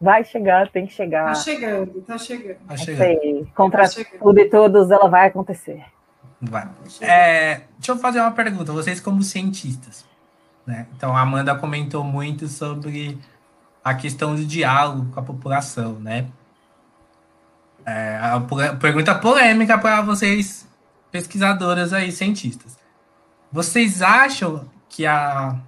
[0.00, 1.26] Vai chegar, tem que chegar.
[1.26, 2.58] Tá chegando, tá chegando.
[2.66, 3.48] Tá chegando.
[3.54, 4.20] Contra tá chegando.
[4.20, 5.84] tudo e todos, ela vai acontecer.
[6.42, 6.68] Vai.
[7.00, 8.72] É, deixa eu fazer uma pergunta.
[8.72, 10.04] Vocês, como cientistas,
[10.66, 10.86] né?
[10.96, 13.18] Então, a Amanda comentou muito sobre
[13.82, 16.26] a questão do diálogo com a população, né?
[17.84, 18.40] É, a
[18.80, 20.66] pergunta polêmica para vocês
[21.10, 22.78] pesquisadoras aí, cientistas.
[23.52, 25.60] Vocês acham que a,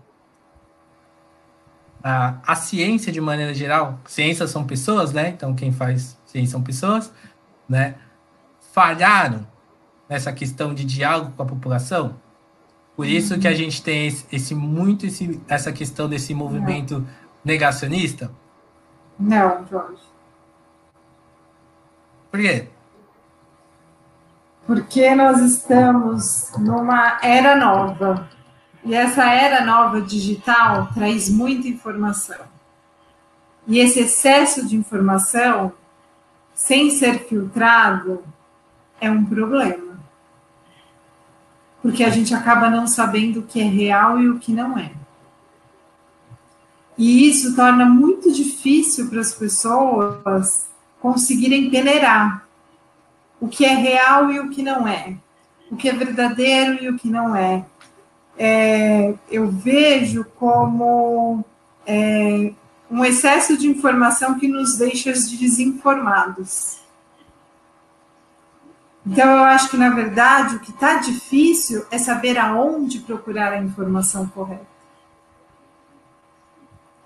[2.02, 5.28] a, a ciência, de maneira geral, ciências são pessoas, né?
[5.28, 7.12] Então, quem faz ciência são pessoas,
[7.68, 7.96] né?
[8.72, 9.46] Falharam
[10.08, 12.16] nessa questão de diálogo com a população?
[12.96, 17.06] Por isso que a gente tem esse, esse muito esse, essa questão desse movimento Não.
[17.44, 18.30] negacionista?
[19.18, 20.02] Não, Jorge.
[22.30, 22.68] Por quê?
[24.66, 28.28] porque nós estamos numa era nova.
[28.84, 32.38] E essa era nova digital traz muita informação.
[33.66, 35.72] E esse excesso de informação,
[36.52, 38.24] sem ser filtrado,
[39.00, 39.85] é um problema.
[41.86, 44.90] Porque a gente acaba não sabendo o que é real e o que não é.
[46.98, 50.68] E isso torna muito difícil para as pessoas
[51.00, 52.44] conseguirem peneirar
[53.40, 55.16] o que é real e o que não é,
[55.70, 57.64] o que é verdadeiro e o que não é.
[58.36, 61.44] é eu vejo como
[61.86, 62.52] é,
[62.90, 66.78] um excesso de informação que nos deixa desinformados.
[69.06, 73.62] Então, eu acho que, na verdade, o que está difícil é saber aonde procurar a
[73.62, 74.66] informação correta.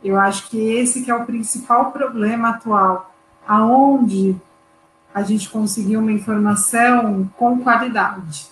[0.03, 3.15] Eu acho que esse que é o principal problema atual.
[3.47, 4.35] Aonde
[5.13, 8.47] a gente conseguir uma informação com qualidade.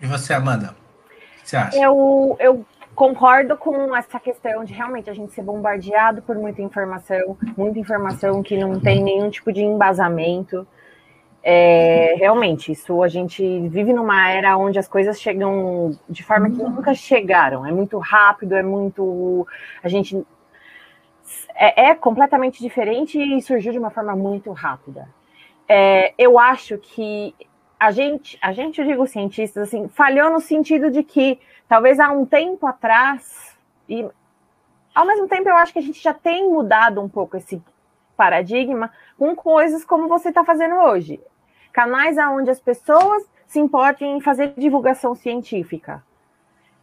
[0.00, 0.76] E você, Amanda?
[1.06, 1.76] O que você acha?
[1.76, 2.66] Eu, eu
[3.00, 8.42] concordo com essa questão de realmente a gente ser bombardeado por muita informação, muita informação
[8.42, 10.66] que não tem nenhum tipo de embasamento.
[11.42, 16.62] É, realmente, isso a gente vive numa era onde as coisas chegam de forma que
[16.62, 17.64] nunca chegaram.
[17.64, 19.46] É muito rápido, é muito.
[19.82, 20.22] A gente.
[21.54, 25.08] É, é completamente diferente e surgiu de uma forma muito rápida.
[25.66, 27.34] É, eu acho que
[27.78, 32.10] a gente, a gente, eu digo cientistas, assim, falhou no sentido de que talvez há
[32.10, 33.56] um tempo atrás,
[33.88, 34.04] e
[34.92, 37.62] ao mesmo tempo eu acho que a gente já tem mudado um pouco esse
[38.16, 41.20] paradigma com coisas como você está fazendo hoje.
[41.72, 46.02] Canais onde as pessoas se importem em fazer divulgação científica.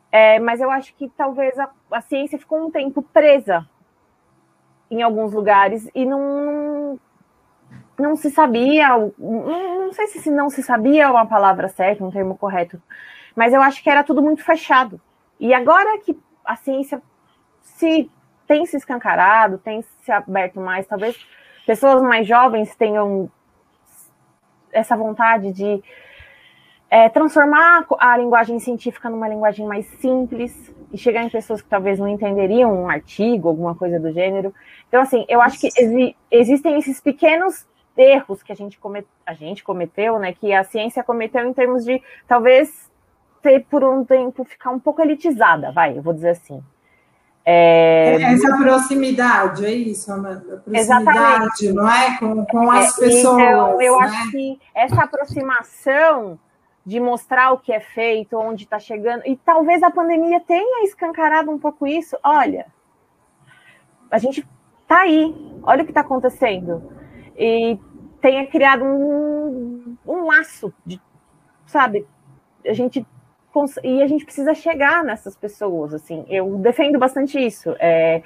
[0.10, 3.67] É, mas eu acho que talvez a, a, ciência ficou um tempo presa
[4.89, 6.97] em alguns lugares e não,
[8.00, 12.38] não se sabia, não, não sei se não se sabia uma palavra certa, um termo
[12.38, 12.82] correto,
[13.38, 15.00] mas eu acho que era tudo muito fechado.
[15.39, 17.00] E agora que a ciência
[17.62, 18.10] se
[18.47, 21.15] tem se escancarado, tem se aberto mais, talvez
[21.63, 23.30] pessoas mais jovens tenham
[24.71, 25.84] essa vontade de
[26.89, 32.00] é, transformar a linguagem científica numa linguagem mais simples e chegar em pessoas que talvez
[32.00, 34.52] não entenderiam um artigo, alguma coisa do gênero.
[34.88, 39.34] Então, assim, eu acho que exi existem esses pequenos erros que a gente, comet, a
[39.34, 42.89] gente cometeu, né, que a ciência cometeu em termos de talvez
[43.41, 46.63] ter por um tempo ficar um pouco elitizada, vai, eu vou dizer assim.
[47.50, 48.21] É...
[48.21, 50.41] Essa proximidade, é isso, Amanda?
[50.41, 51.71] Proximidade, Exatamente.
[51.71, 52.17] não é?
[52.17, 53.41] Com, com as é, pessoas.
[53.41, 54.06] Então, eu né?
[54.06, 56.38] acho que essa aproximação
[56.86, 61.50] de mostrar o que é feito, onde está chegando, e talvez a pandemia tenha escancarado
[61.50, 62.17] um pouco isso.
[62.21, 62.65] Olha,
[64.12, 64.45] a gente
[64.82, 66.91] está aí, olha o que está acontecendo.
[67.38, 67.80] E
[68.19, 71.00] tenha criado um, um laço de,
[71.65, 72.06] sabe,
[72.65, 73.06] a gente
[73.84, 78.22] e a gente precisa chegar nessas pessoas, assim, eu defendo bastante isso, é,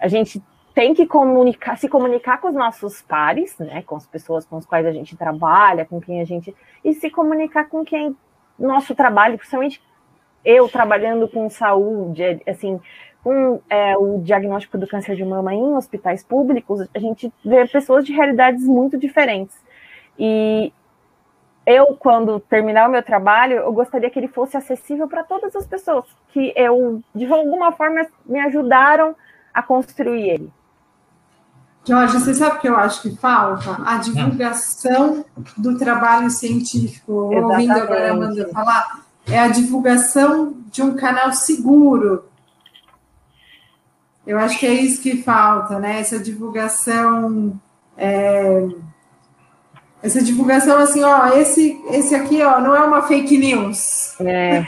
[0.00, 0.42] a gente
[0.74, 4.66] tem que comunicar, se comunicar com os nossos pares, né, com as pessoas com as
[4.66, 6.54] quais a gente trabalha, com quem a gente,
[6.84, 8.16] e se comunicar com quem
[8.58, 9.82] nosso trabalho, principalmente
[10.44, 12.80] eu trabalhando com saúde, assim,
[13.22, 18.04] com é, o diagnóstico do câncer de mama em hospitais públicos, a gente vê pessoas
[18.04, 19.56] de realidades muito diferentes.
[20.18, 20.72] E
[21.66, 25.66] eu, quando terminar o meu trabalho, eu gostaria que ele fosse acessível para todas as
[25.66, 29.14] pessoas que eu, de alguma forma, me ajudaram
[29.52, 30.52] a construir ele.
[31.84, 33.76] Jorge, você sabe o que eu acho que falta?
[33.84, 35.24] A divulgação
[35.56, 37.32] do trabalho científico.
[37.32, 37.70] Exatamente.
[37.70, 42.24] Ouvindo agora a Amanda falar, é a divulgação de um canal seguro,
[44.26, 46.00] eu acho que é isso que falta, né?
[46.00, 47.58] Essa divulgação.
[47.96, 48.66] É...
[50.02, 54.14] Essa divulgação assim, ó, esse, esse aqui, ó, não é uma fake news.
[54.20, 54.66] É.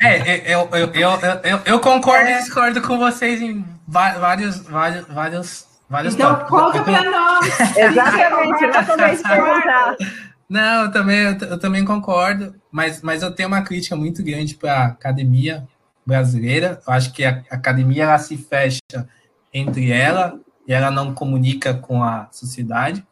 [0.00, 1.10] é, eu, eu, eu,
[1.44, 2.36] eu, eu concordo é.
[2.36, 6.60] e discordo com vocês em vários, vários, vários, vários Então, tópicos.
[6.60, 7.60] conta para nós.
[7.76, 9.96] Exatamente, não também perguntar.
[10.48, 14.54] Não, eu também, eu, eu, também concordo, mas, mas eu tenho uma crítica muito grande
[14.54, 15.66] para a academia,
[16.06, 16.80] brasileira.
[16.86, 18.80] Eu acho que a academia ela se fecha
[19.52, 23.04] entre ela e ela não comunica com a sociedade.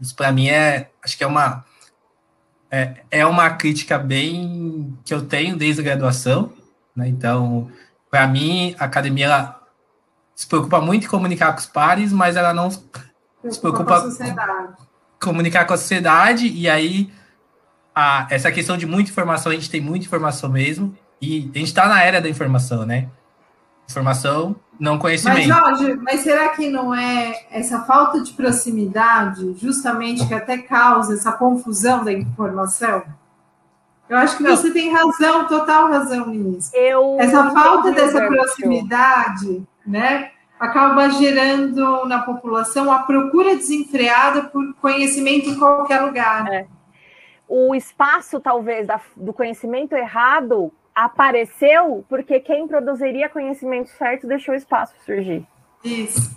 [0.00, 1.64] Isso para mim é, acho que é uma
[2.70, 6.52] é, é uma crítica bem que eu tenho desde a graduação,
[6.94, 7.08] né?
[7.08, 7.70] Então,
[8.10, 9.62] para mim, a academia ela
[10.34, 12.80] se preocupa muito em comunicar com os pares, mas ela não se
[13.60, 14.86] preocupa com
[15.18, 17.10] comunicar com a sociedade e aí
[17.94, 21.68] a, essa questão de muita informação, a gente tem muita informação mesmo, e a gente
[21.68, 23.08] está na era da informação, né?
[23.88, 25.48] Informação, não conhecimento.
[25.48, 31.14] Mas, Jorge, mas será que não é essa falta de proximidade justamente que até causa
[31.14, 33.02] essa confusão da informação?
[34.08, 34.56] Eu acho que não.
[34.56, 36.70] você tem razão, total razão nisso.
[36.74, 40.30] Eu essa falta dessa proximidade, né,
[40.60, 46.46] acaba gerando na população a procura desenfreada por conhecimento em qualquer lugar.
[46.52, 46.66] É.
[47.48, 54.94] o espaço, talvez, da, do conhecimento errado apareceu porque quem produziria conhecimento certo deixou espaço
[55.04, 55.46] surgir.
[55.84, 56.34] Isso.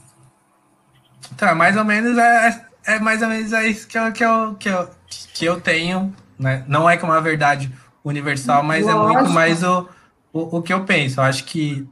[1.38, 4.56] Tá, mais ou menos é, é mais ou menos é isso que eu, que eu,
[4.56, 4.90] que eu,
[5.34, 6.66] que eu tenho, né?
[6.68, 7.72] Não é que é uma verdade
[8.04, 9.02] universal, mas Lógico.
[9.02, 9.88] é muito mais o,
[10.34, 11.22] o, o que eu penso.
[11.22, 11.88] Eu acho que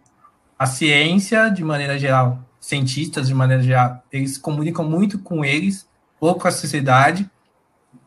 [0.60, 5.88] a ciência, de maneira geral, cientistas, de maneira geral, eles comunicam muito com eles,
[6.20, 7.30] ou com a sociedade.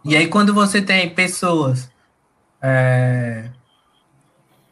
[0.05, 1.91] E aí, quando você tem pessoas,
[2.61, 3.51] é,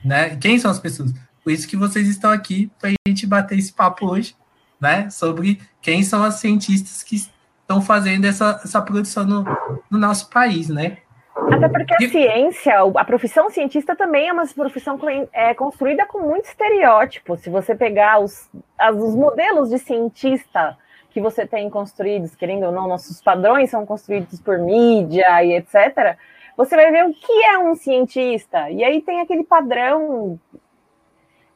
[0.05, 0.37] né?
[0.37, 1.13] Quem são as pessoas?
[1.43, 4.35] Por isso que vocês estão aqui para a gente bater esse papo hoje,
[4.81, 5.09] né?
[5.11, 9.45] Sobre quem são as cientistas que estão fazendo essa, essa produção no,
[9.91, 10.99] no nosso país, né?
[11.35, 14.99] Até porque a ciência, a profissão cientista também é uma profissão
[15.33, 17.37] é, construída com muito estereótipo.
[17.37, 18.51] Se você pegar os,
[18.95, 20.77] os modelos de cientista
[21.11, 26.17] que você tem construídos, querendo ou não, nossos padrões são construídos por mídia e etc
[26.57, 28.71] você vai ver o que é um cientista.
[28.71, 30.39] E aí tem aquele padrão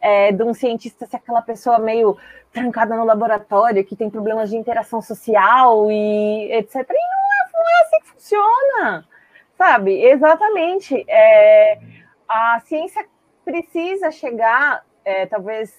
[0.00, 2.16] é, de um cientista ser aquela pessoa meio
[2.52, 6.74] trancada no laboratório, que tem problemas de interação social e etc.
[6.74, 9.04] E não é, não é assim que funciona,
[9.56, 10.02] sabe?
[10.02, 11.04] Exatamente.
[11.08, 11.78] É,
[12.28, 13.04] a ciência
[13.44, 15.74] precisa chegar, é, talvez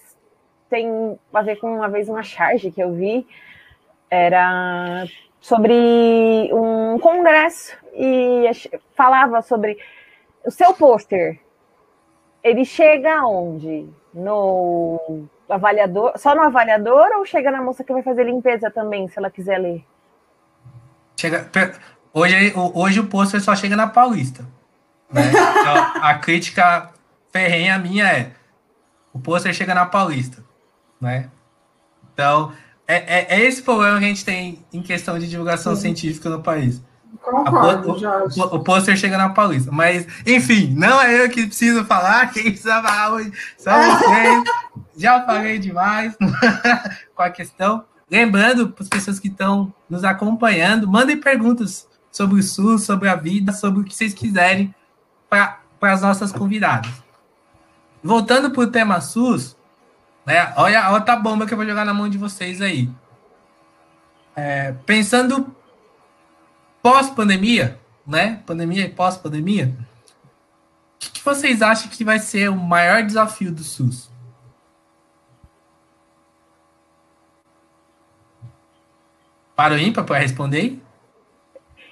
[0.70, 3.26] tem a ver com uma vez uma charge que eu vi,
[4.10, 5.04] era
[5.40, 8.44] sobre um congresso e
[8.94, 9.78] falava sobre
[10.44, 11.40] o seu pôster.
[12.42, 13.88] Ele chega onde?
[14.12, 19.18] No avaliador, só no avaliador ou chega na moça que vai fazer limpeza também, se
[19.18, 19.84] ela quiser ler?
[21.16, 21.44] Chega,
[22.18, 24.44] hoje, hoje o pôster só chega na Paulista.
[25.10, 25.22] Né?
[25.58, 26.90] Então, a crítica
[27.30, 28.32] ferrenha minha é
[29.12, 30.42] o pôster chega na Paulista,
[31.00, 31.28] né?
[32.12, 32.52] Então,
[32.86, 35.82] é, é, é, esse problema que a gente tem em questão de divulgação Sim.
[35.82, 36.80] científica no país.
[37.22, 39.70] Concordo, o, o, pôster chega na Paulista.
[39.72, 44.44] Mas, enfim, não é eu que preciso falar, quem precisa falar hoje são vocês.
[44.96, 46.16] Já falei demais
[47.14, 47.84] com a questão.
[48.10, 53.14] Lembrando para as pessoas que estão nos acompanhando, mandem perguntas sobre o SUS, sobre a
[53.14, 54.74] vida, sobre o que vocês quiserem
[55.28, 56.90] para as nossas convidadas.
[58.02, 59.56] Voltando para o tema SUS,
[60.24, 60.52] né?
[60.56, 62.90] Olha a outra bomba que eu vou jogar na mão de vocês aí.
[64.36, 65.54] É, pensando
[66.82, 68.42] pós-pandemia, né?
[68.46, 69.76] Pandemia e pós-pandemia,
[70.94, 74.10] o que, que, vocês acham que vai ser o maior desafio do SUS?
[79.56, 80.80] Para o ímpar para responder?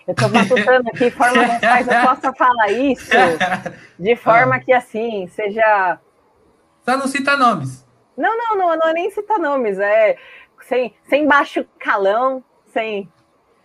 [0.07, 3.11] Eu estou matutando aqui forma que eu possa falar isso
[3.99, 4.61] de forma ah.
[4.61, 5.99] que assim seja.
[6.85, 7.85] Só não cita nomes.
[8.17, 10.17] Não, não, não, não é nem citar nomes, é
[10.69, 12.43] sem, sem baixo calão,
[12.73, 13.11] sem.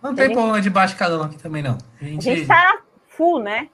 [0.02, 0.34] Não tem gente...
[0.34, 1.78] problema de baixo calão aqui também, não.
[2.00, 3.68] A gente, a gente tá full, né?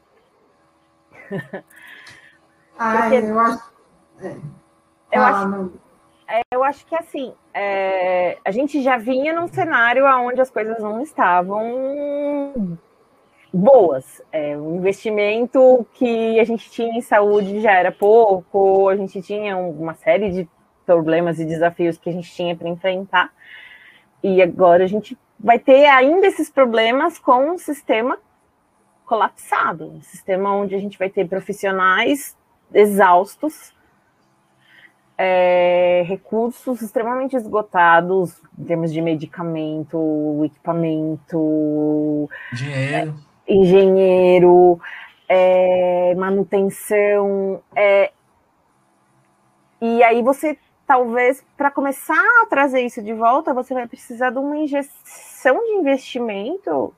[2.79, 3.73] Ah, eu acho.
[4.21, 4.37] É.
[5.11, 5.88] Eu, ah, acho é,
[6.53, 11.01] eu acho que assim, é, a gente já vinha num cenário onde as coisas não
[11.03, 12.79] estavam
[13.53, 14.23] boas.
[14.31, 19.57] É, o investimento que a gente tinha em saúde já era pouco, a gente tinha
[19.57, 20.49] uma série de
[20.85, 23.33] problemas e desafios que a gente tinha para enfrentar.
[24.23, 28.19] E agora a gente vai ter ainda esses problemas com um sistema
[29.07, 32.37] colapsado, um sistema onde a gente vai ter profissionais
[32.73, 33.73] exaustos,
[35.19, 43.15] é, recursos extremamente esgotados em termos de medicamento, equipamento, dinheiro,
[43.47, 44.81] é, engenheiro,
[45.29, 48.13] é, manutenção, é,
[49.81, 50.57] e aí você
[50.87, 55.73] talvez para começar a trazer isso de volta, você vai precisar de uma injeção de
[55.73, 56.95] investimento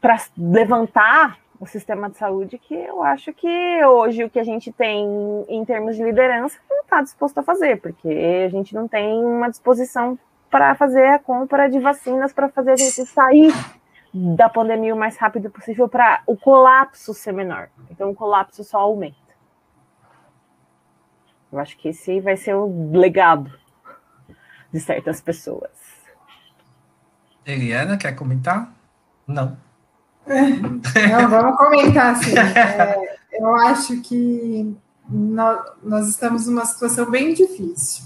[0.00, 4.72] para levantar o sistema de saúde que eu acho que hoje o que a gente
[4.72, 5.06] tem
[5.46, 8.08] em termos de liderança não está disposto a fazer, porque
[8.46, 10.18] a gente não tem uma disposição
[10.50, 13.52] para fazer a compra de vacinas para fazer a gente sair
[14.12, 17.68] da pandemia o mais rápido possível para o colapso ser menor.
[17.90, 19.16] Então o colapso só aumenta.
[21.52, 23.52] Eu acho que esse vai ser o legado
[24.72, 25.70] de certas pessoas.
[27.44, 28.72] Eliana, quer comentar?
[29.26, 29.69] Não.
[30.30, 32.38] Não, vamos comentar assim.
[32.38, 34.76] É, eu acho que
[35.08, 38.04] nós, nós estamos numa situação bem difícil.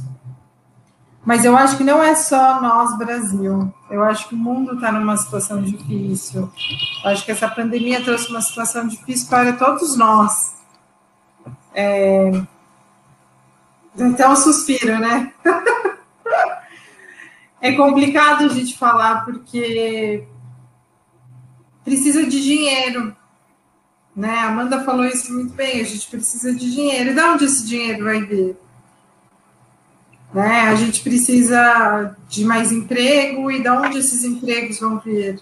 [1.24, 3.72] Mas eu acho que não é só nós, Brasil.
[3.90, 6.52] Eu acho que o mundo está numa situação difícil.
[7.02, 10.54] Eu acho que essa pandemia trouxe uma situação difícil para todos nós.
[11.74, 12.30] É...
[13.98, 15.32] Até um suspiro, né?
[17.60, 20.26] é complicado a gente falar porque
[21.84, 23.14] precisa de dinheiro.
[24.16, 24.30] Né?
[24.30, 27.10] A Amanda falou isso muito bem, a gente precisa de dinheiro.
[27.10, 28.56] E de onde esse dinheiro vai vir?
[30.32, 30.60] Né?
[30.62, 35.40] A gente precisa de mais emprego e de onde esses empregos vão vir?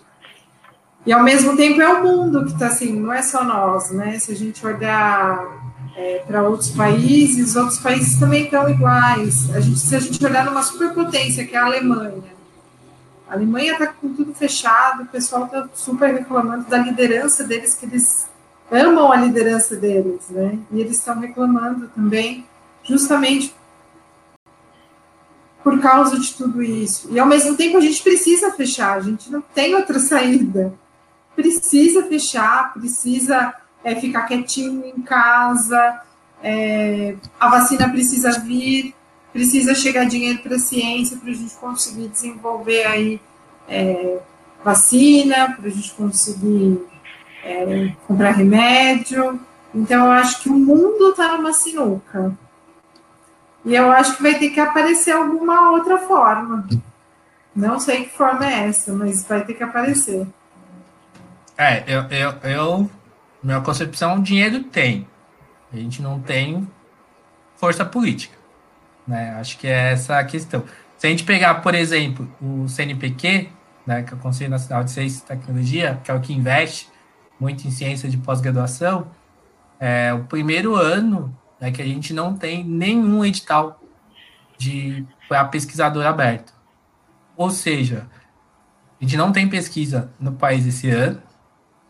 [1.05, 4.19] E ao mesmo tempo é o mundo que está assim, não é só nós, né?
[4.21, 5.63] Se a gente olhar
[5.97, 9.51] é, para outros países, outros países também estão iguais.
[9.55, 12.32] A gente, se a gente olhar numa superpotência, que é a Alemanha,
[13.33, 17.87] a Alemanha está com tudo fechado, o pessoal está super reclamando da liderança deles, que
[17.87, 18.29] eles
[18.71, 20.59] amam a liderança deles, né?
[20.71, 22.47] E eles estão reclamando também,
[22.85, 23.55] justamente
[25.65, 27.09] por causa de tudo isso.
[27.11, 30.75] E ao mesmo tempo a gente precisa fechar, a gente não tem outra saída.
[31.35, 36.03] Precisa fechar, precisa é, ficar quietinho em casa,
[36.43, 38.95] é, a vacina precisa vir,
[39.33, 43.21] precisa chegar dinheiro para a ciência para a gente conseguir desenvolver aí
[43.69, 44.19] é,
[44.65, 46.87] vacina, para a gente conseguir
[47.45, 49.41] é, comprar remédio.
[49.75, 52.37] Então, eu acho que o mundo está numa sinuca.
[53.65, 56.69] E eu acho que vai ter que aparecer alguma outra forma.
[57.55, 60.27] Não sei que forma é essa, mas vai ter que aparecer.
[61.57, 62.91] É, eu, eu, eu
[63.43, 65.07] minha concepção, dinheiro tem.
[65.73, 66.69] A gente não tem
[67.57, 68.42] força política.
[69.07, 69.31] Né?
[69.33, 70.65] Acho que é essa a questão.
[70.97, 73.49] Se a gente pegar, por exemplo, o CNPq,
[73.87, 76.89] né, que é o Conselho Nacional de Ciência e Tecnologia, que é o que investe
[77.41, 79.11] muito em ciência de pós-graduação,
[79.81, 83.81] é o primeiro ano né, que a gente não tem nenhum edital
[84.57, 86.53] de para pesquisador aberto.
[87.37, 88.07] Ou seja,
[89.01, 91.21] a gente não tem pesquisa no país esse ano,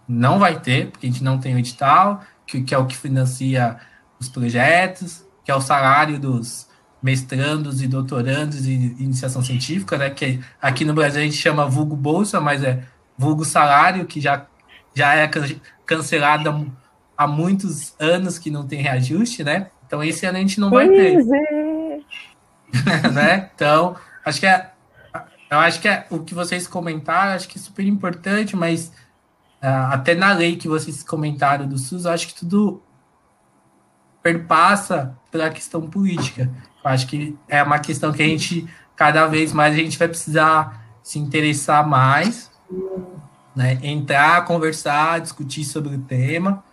[0.09, 2.97] não vai ter, porque a gente não tem o edital, que, que é o que
[2.97, 3.79] financia
[4.19, 6.69] os projetos, que é o salário dos
[7.03, 11.97] mestrandos e doutorandos de iniciação científica, né, que aqui no Brasil a gente chama vulgo
[11.97, 12.85] bolsa, mas é
[13.19, 14.47] vulgo salário, que já,
[14.95, 15.29] já é
[15.85, 16.73] cancelado
[17.17, 19.69] há muitos anos que não tem reajuste, né?
[19.87, 21.19] Então esse ano a gente não vai ter.
[21.19, 23.09] É.
[23.13, 23.51] né?
[23.55, 24.73] Então, acho que é
[25.53, 28.87] eu acho que é o que vocês comentaram, acho que é super importante, mas
[29.63, 32.83] uh, até na lei que vocês comentaram do SUS, acho que tudo
[34.23, 36.51] perpassa pela questão política.
[36.85, 40.83] Acho que é uma questão que a gente, cada vez mais, a gente vai precisar
[41.03, 42.51] se interessar mais,
[43.55, 43.79] né?
[43.83, 46.65] Entrar, conversar, discutir sobre o tema,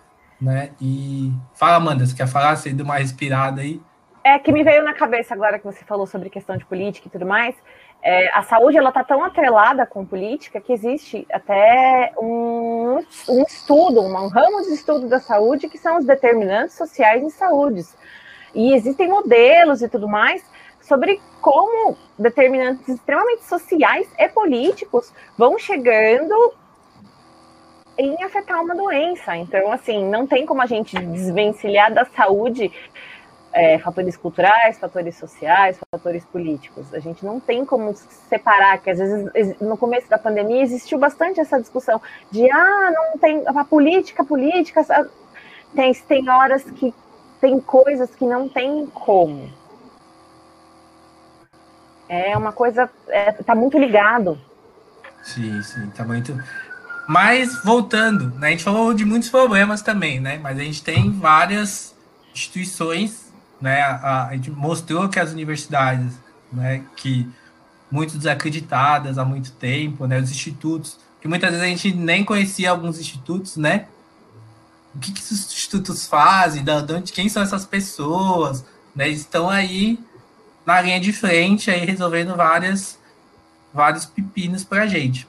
[0.41, 0.71] né?
[0.81, 2.55] E fala, Amanda, você quer falar?
[2.55, 3.81] Você deu uma respirada aí?
[4.23, 7.11] É que me veio na cabeça agora que você falou sobre questão de política e
[7.11, 7.55] tudo mais.
[8.01, 14.01] É, a saúde ela está tão atrelada com política que existe até um, um estudo,
[14.01, 17.83] um, ramo de estudo da saúde que são os determinantes sociais em saúde.
[18.53, 20.43] E existem modelos e tudo mais
[20.81, 26.53] sobre como determinantes extremamente sociais e políticos vão chegando
[27.97, 29.35] em afetar uma doença.
[29.35, 32.71] Então, assim, não tem como a gente desvencilhar da saúde
[33.51, 36.93] é, fatores culturais, fatores sociais, fatores políticos.
[36.93, 37.93] A gente não tem como
[38.29, 43.17] separar, que às vezes no começo da pandemia existiu bastante essa discussão de ah, não
[43.17, 44.85] tem a política, política.
[45.75, 46.93] Tem, tem horas que
[47.39, 49.49] tem coisas que não tem como.
[52.07, 54.37] É uma coisa, é, tá muito ligado.
[55.23, 56.37] Sim, sim, tá muito.
[57.07, 60.37] Mas voltando, né, a gente falou de muitos problemas também, né?
[60.37, 61.95] Mas a gente tem várias
[62.33, 63.31] instituições,
[63.61, 63.81] né?
[63.81, 66.13] A, a gente mostrou que as universidades,
[66.51, 67.29] né, que
[67.91, 70.19] muito desacreditadas há muito tempo, né?
[70.19, 73.87] Os institutos, que muitas vezes a gente nem conhecia alguns institutos, né?
[74.95, 78.65] O que, que institutos fazem, de onde, quem são essas pessoas,
[78.95, 79.07] né?
[79.07, 79.99] Estão aí
[80.65, 82.99] na linha de frente, aí resolvendo várias,
[83.73, 85.27] vários pepinos para a gente.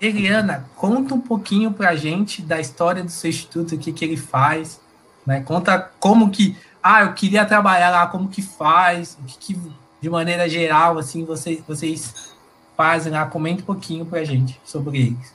[0.00, 4.04] Eliana, conta um pouquinho para a gente da história do seu instituto, o que, que
[4.04, 4.80] ele faz,
[5.26, 5.40] né?
[5.40, 10.10] Conta como que, ah, eu queria trabalhar lá, como que faz, o que, que de
[10.10, 12.32] maneira geral, assim, vocês, vocês
[12.76, 15.34] fazem lá, comenta um pouquinho para a gente sobre eles.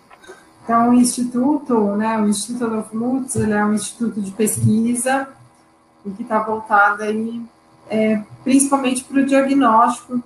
[0.69, 5.27] Então, o Instituto, né, o Instituto Adolfo Lutz, ele é um instituto de pesquisa
[6.03, 7.41] que está voltado aí,
[7.89, 10.21] é, principalmente para o diagnóstico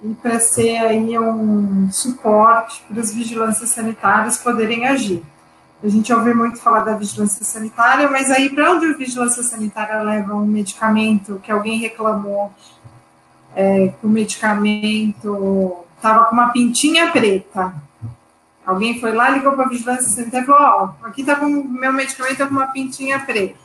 [0.00, 5.20] e para ser aí um suporte para as vigilâncias sanitárias poderem agir.
[5.82, 10.00] A gente ouve muito falar da vigilância sanitária, mas aí para onde a vigilância sanitária
[10.00, 12.52] leva um medicamento que alguém reclamou
[13.52, 17.87] é, que o medicamento estava com uma pintinha preta.
[18.68, 21.46] Alguém foi lá, ligou para a vigilância sanitária e falou: Ó, oh, aqui está com
[21.46, 23.58] meu medicamento com uma pintinha preta.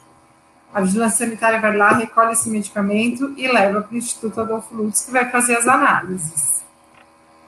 [0.73, 5.01] A vigilância sanitária vai lá, recolhe esse medicamento e leva para o Instituto Adolfo Lutz,
[5.01, 6.63] que vai fazer as análises.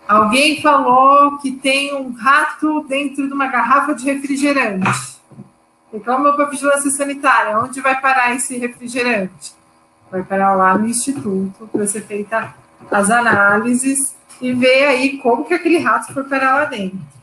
[0.06, 5.18] Alguém falou que tem um rato dentro de uma garrafa de refrigerante.
[5.93, 9.53] Reclamou para a vigilância sanitária: onde vai parar esse refrigerante?
[10.12, 12.53] Vai parar lá no Instituto para ser feita
[12.91, 17.14] as análises e ver aí como que aquele rato foi parar lá dentro.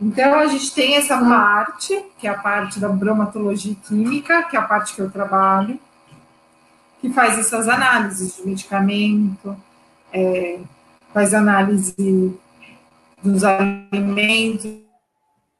[0.00, 4.58] Então, a gente tem essa parte, que é a parte da bromatologia química, que é
[4.58, 5.78] a parte que eu trabalho,
[7.00, 9.56] que faz essas análises de medicamento,
[10.12, 10.58] é,
[11.12, 12.34] faz análise
[13.22, 14.80] dos alimentos,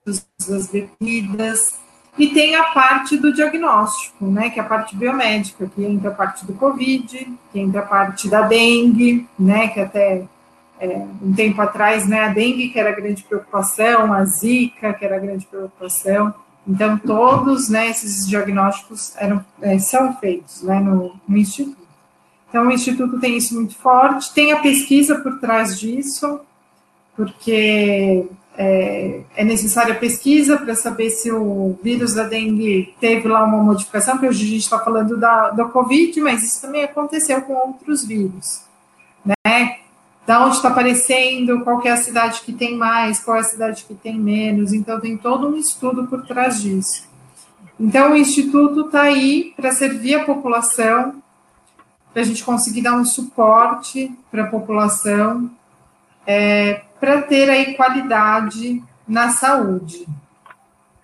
[0.06, 1.78] das bebidas,
[2.18, 6.14] e tem a parte do diagnóstico, né, que é a parte biomédica, que entra a
[6.14, 10.24] parte do Covid, que entra a parte da dengue, né, que até
[10.80, 15.18] é, um tempo atrás, né, a dengue, que era grande preocupação, a zika, que era
[15.18, 16.34] grande preocupação.
[16.66, 21.76] Então, todos né, esses diagnósticos eram, é, são feitos né, no, no, Instituto.
[22.48, 26.40] Então, o Instituto tem isso muito forte, tem a pesquisa por trás disso,
[27.16, 28.26] porque
[28.56, 34.14] é, é necessária pesquisa para saber se o vírus da dengue teve lá uma modificação,
[34.14, 38.04] porque hoje a gente está falando da, da Covid, mas isso também aconteceu com outros
[38.04, 38.62] vírus,
[39.24, 39.79] né?
[40.30, 43.82] Da onde está aparecendo, qual é a cidade que tem mais, qual é a cidade
[43.82, 44.72] que tem menos.
[44.72, 47.08] Então, tem todo um estudo por trás disso.
[47.80, 51.20] Então, o Instituto está aí para servir a população,
[52.12, 55.50] para a gente conseguir dar um suporte para a população,
[56.24, 60.06] é, para ter aí qualidade na saúde,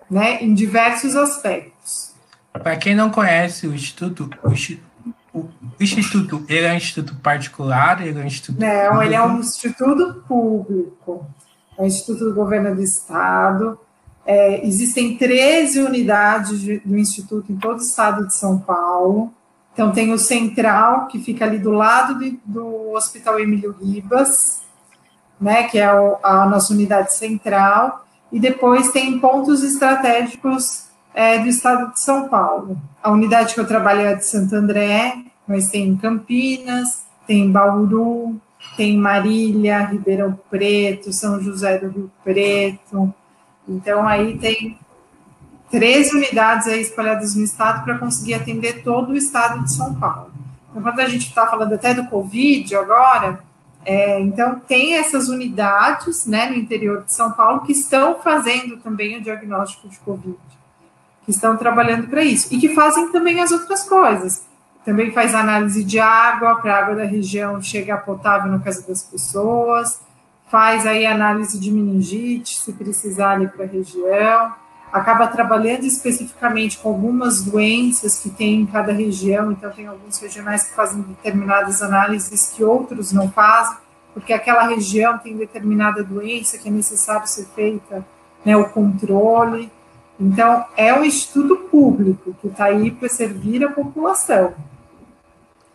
[0.09, 2.15] né, em diversos aspectos.
[2.53, 4.31] Para quem não conhece o Instituto,
[5.39, 8.07] o Instituto ele é um instituto particular?
[8.07, 9.03] Ele é um instituto Não, público?
[9.03, 11.27] ele é um instituto público.
[11.79, 13.79] É um instituto do governo do estado.
[14.25, 19.33] É, existem 13 unidades de, do instituto em todo o estado de São Paulo.
[19.73, 24.63] Então, tem o central, que fica ali do lado de, do Hospital Emílio Ribas,
[25.39, 28.07] né, que é o, a nossa unidade central.
[28.33, 32.81] E depois tem pontos estratégicos é, do estado de São Paulo.
[33.03, 35.15] A unidade que eu trabalho é de Santo André,
[35.47, 38.41] mas tem Campinas, tem Bauru,
[38.77, 43.15] tem Marília, Ribeirão Preto, São José do Rio Preto.
[43.69, 44.79] Então, aí tem
[45.71, 50.31] três unidades aí espalhadas no estado para conseguir atender todo o estado de São Paulo.
[50.71, 53.41] Então, quando a gente está falando até do Covid agora,
[53.85, 59.17] é, então tem essas unidades né, no interior de São Paulo que estão fazendo também
[59.17, 60.37] o diagnóstico de Covid
[61.27, 64.45] que estão trabalhando para isso e que fazem também as outras coisas.
[64.87, 69.03] Também faz análise de água, para a água da região chegar potável na casa das
[69.03, 70.01] pessoas,
[70.49, 74.55] faz aí análise de meningite, se precisar ali para a região,
[74.93, 80.69] acaba trabalhando especificamente com algumas doenças que tem em cada região, então tem alguns regionais
[80.69, 83.77] que fazem determinadas análises que outros não fazem,
[84.15, 88.07] porque aquela região tem determinada doença que é necessário ser feita
[88.45, 89.69] né, o controle.
[90.19, 94.55] Então, é um estudo público que está aí para servir a população.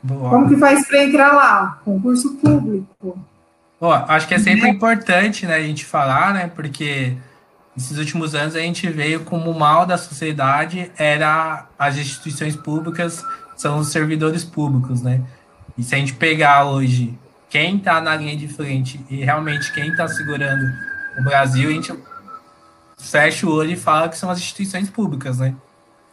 [0.04, 0.30] Boa.
[0.30, 1.80] Como que faz para entrar lá?
[1.86, 3.20] Concurso público.
[3.80, 4.70] Ó, acho que é sempre é.
[4.70, 6.52] importante né, a gente falar, né?
[6.54, 7.16] Porque
[7.76, 13.24] nesses últimos anos a gente veio como o mal da sociedade era as instituições públicas,
[13.56, 15.22] são os servidores públicos, né?
[15.78, 17.18] E se a gente pegar hoje
[17.50, 20.64] quem está na linha de frente e realmente quem está segurando
[21.20, 21.94] o Brasil, a gente
[22.98, 25.56] fecha o olho e fala que são as instituições públicas, né?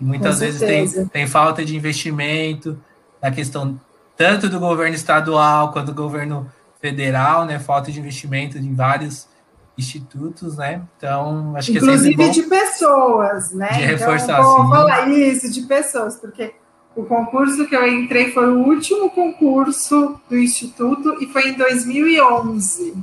[0.01, 2.79] E muitas vezes tem, tem falta de investimento
[3.21, 3.81] na questão
[4.17, 6.51] tanto do governo estadual quanto do governo
[6.81, 7.59] federal, né?
[7.59, 9.29] Falta de investimento em vários
[9.77, 10.83] institutos, né?
[10.97, 13.69] Então, acho que Inclusive é de pessoas, né?
[13.69, 16.53] De reforçar, então, vou falar isso, de pessoas, porque
[16.97, 22.97] o concurso que eu entrei foi o último concurso do Instituto e foi em 2011.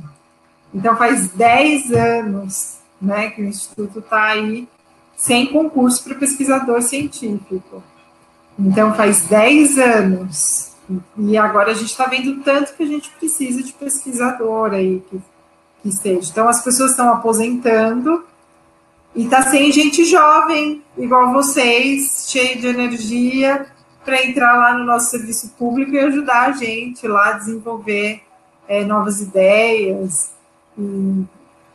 [0.73, 4.67] Então, faz 10 anos né, que o Instituto está aí
[5.15, 7.81] sem concurso para pesquisador científico.
[8.57, 10.75] Então, faz 10 anos.
[11.17, 15.19] E agora a gente está vendo tanto que a gente precisa de pesquisador aí que,
[15.81, 16.29] que esteja.
[16.31, 18.23] Então, as pessoas estão aposentando
[19.15, 23.65] e está sem gente jovem, igual vocês, cheio de energia,
[24.03, 28.21] para entrar lá no nosso serviço público e ajudar a gente lá a desenvolver
[28.67, 30.31] é, novas ideias
[30.77, 31.23] e,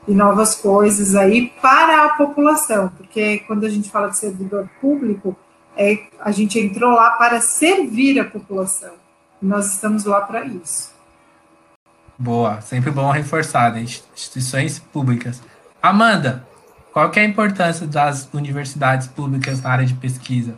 [0.07, 5.37] e novas coisas aí para a população, porque quando a gente fala de servidor público,
[5.81, 8.93] é, a gente entrou lá para servir a população.
[9.41, 10.95] E nós estamos lá para isso.
[12.19, 13.81] Boa, sempre bom reforçar, né?
[13.81, 15.43] instituições públicas.
[15.83, 16.47] Amanda,
[16.93, 20.55] qual que é a importância das universidades públicas na área de pesquisa,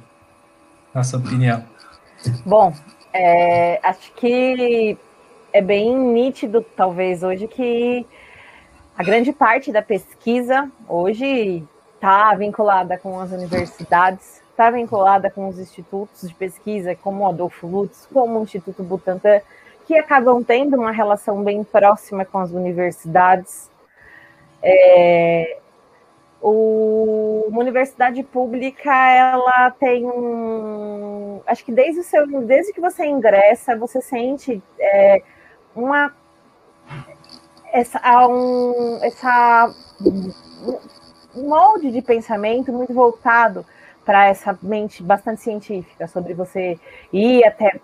[0.93, 1.65] na sua opinião?
[2.45, 2.75] Bom,
[3.13, 4.99] é, acho que
[5.53, 8.05] é bem nítido, talvez, hoje, que
[8.99, 11.63] a grande parte da pesquisa hoje
[11.95, 17.67] está vinculada com as universidades, está vinculada com os institutos de pesquisa, como o Adolfo
[17.67, 19.41] Lutz, como o Instituto Butantan,
[19.87, 23.71] que acabam tendo uma relação bem próxima com as universidades.
[24.63, 25.59] É,
[26.41, 31.41] o, uma universidade pública, ela tem um.
[31.47, 35.23] Acho que desde, o seu, desde que você ingressa, você sente é,
[35.75, 36.15] uma.
[37.73, 37.99] Essa,
[38.29, 39.75] um, essa
[41.35, 43.65] um molde de pensamento muito voltado
[44.05, 46.79] para essa mente bastante científica, sobre você
[47.13, 47.81] ir até.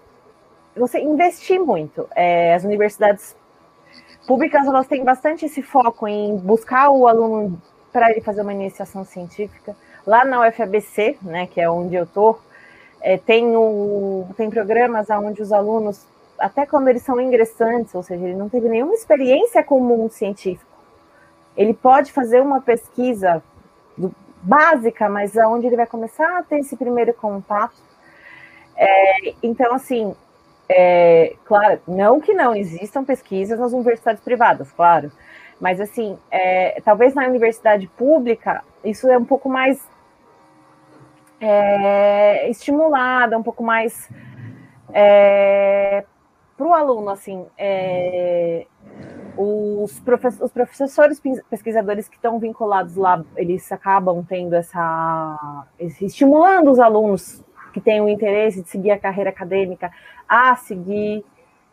[0.77, 2.09] Você investir muito.
[2.15, 3.37] É, as universidades
[4.27, 7.61] públicas elas têm bastante esse foco em buscar o aluno
[7.93, 9.75] para ele fazer uma iniciação científica.
[10.07, 12.39] Lá na UFABC, né, que é onde eu estou,
[13.01, 16.07] é, tem, o, tem programas onde os alunos,
[16.39, 20.11] até quando eles são ingressantes, ou seja, ele não teve nenhuma experiência com o mundo
[20.11, 20.71] científico,
[21.57, 23.43] ele pode fazer uma pesquisa
[24.43, 27.77] básica, mas aonde ele vai começar a ter esse primeiro contato.
[28.77, 30.15] É, então, assim,
[30.69, 35.11] é, claro, não que não existam pesquisas nas universidades privadas, claro,
[35.61, 39.81] mas assim, é, talvez na universidade pública isso é um pouco mais
[41.41, 44.09] é, estimulada, um pouco mais
[44.93, 46.05] é,
[46.57, 48.67] para o aluno, assim, é,
[49.39, 55.65] os, professores, os professores pesquisadores que estão vinculados lá, eles acabam tendo essa.
[55.79, 59.93] estimulando os alunos que têm o interesse de seguir a carreira acadêmica
[60.29, 61.25] a seguir,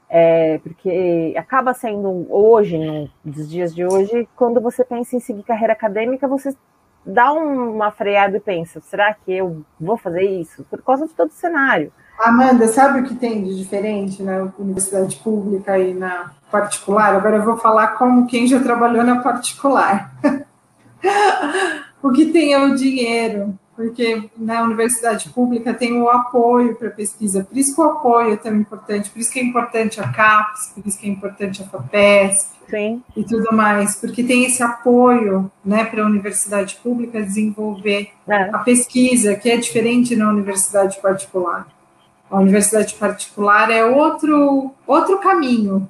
[0.07, 5.73] é, porque acaba sendo hoje, nos dias de hoje, quando você pensa em seguir carreira
[5.73, 6.55] acadêmica, você
[7.03, 10.63] dá uma freada e pensa: será que eu vou fazer isso?
[10.65, 11.91] Por causa de todo o cenário.
[12.17, 17.15] Amanda, sabe o que tem de diferente na universidade pública e na particular?
[17.15, 20.13] Agora eu vou falar como quem já trabalhou na particular.
[22.01, 27.43] o que tem é o dinheiro, porque na universidade pública tem o apoio para pesquisa,
[27.43, 30.71] por isso que o apoio é tão importante, por isso que é importante a CAPES,
[30.73, 33.03] por isso que é importante a FAPESP Sim.
[33.15, 38.49] e tudo mais, porque tem esse apoio né, para a universidade pública desenvolver é.
[38.49, 41.67] a pesquisa, que é diferente na universidade particular.
[42.29, 45.89] A universidade particular é outro, outro caminho,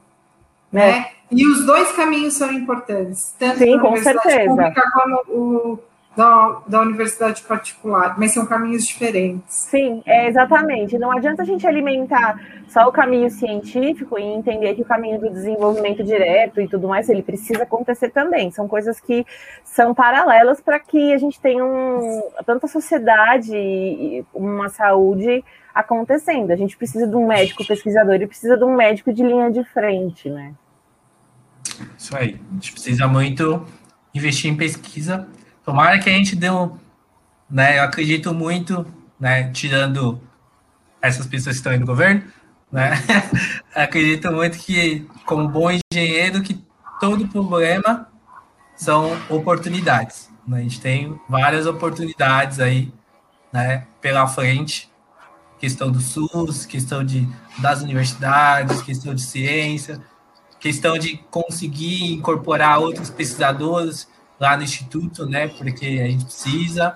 [0.72, 0.90] né?
[1.00, 1.16] É.
[1.32, 4.50] E os dois caminhos são importantes, tanto Sim, a universidade certeza.
[4.50, 5.80] pública como o
[6.16, 9.54] da, da universidade particular, mas são caminhos diferentes.
[9.54, 10.98] Sim, é, exatamente.
[10.98, 15.30] Não adianta a gente alimentar só o caminho científico e entender que o caminho do
[15.30, 18.50] desenvolvimento direto e tudo mais, ele precisa acontecer também.
[18.52, 19.26] São coisas que
[19.64, 25.44] são paralelas para que a gente tenha um, tanta sociedade e uma saúde
[25.76, 26.52] acontecendo.
[26.52, 29.62] A gente precisa de um médico pesquisador e precisa de um médico de linha de
[29.66, 30.54] frente, né?
[31.98, 32.40] Isso aí.
[32.50, 33.66] A gente precisa muito
[34.14, 35.28] investir em pesquisa.
[35.66, 36.80] Tomara que a gente deu,
[37.50, 37.78] né?
[37.78, 38.86] Eu acredito muito,
[39.20, 39.52] né?
[39.52, 40.22] Tirando
[41.02, 42.24] essas pessoas que estão aí no governo,
[42.72, 42.92] né?
[43.76, 46.64] acredito muito que, como bom engenheiro, que
[47.02, 48.08] todo problema
[48.78, 50.32] são oportunidades.
[50.48, 50.60] Né?
[50.60, 52.94] A gente tem várias oportunidades aí,
[53.52, 53.86] né?
[54.00, 54.90] Pela frente
[55.60, 57.28] questão do SUS, questão de,
[57.60, 60.02] das universidades, questão de ciência,
[60.60, 64.08] questão de conseguir incorporar outros pesquisadores
[64.40, 65.48] lá no Instituto, né?
[65.48, 66.96] Porque a gente precisa,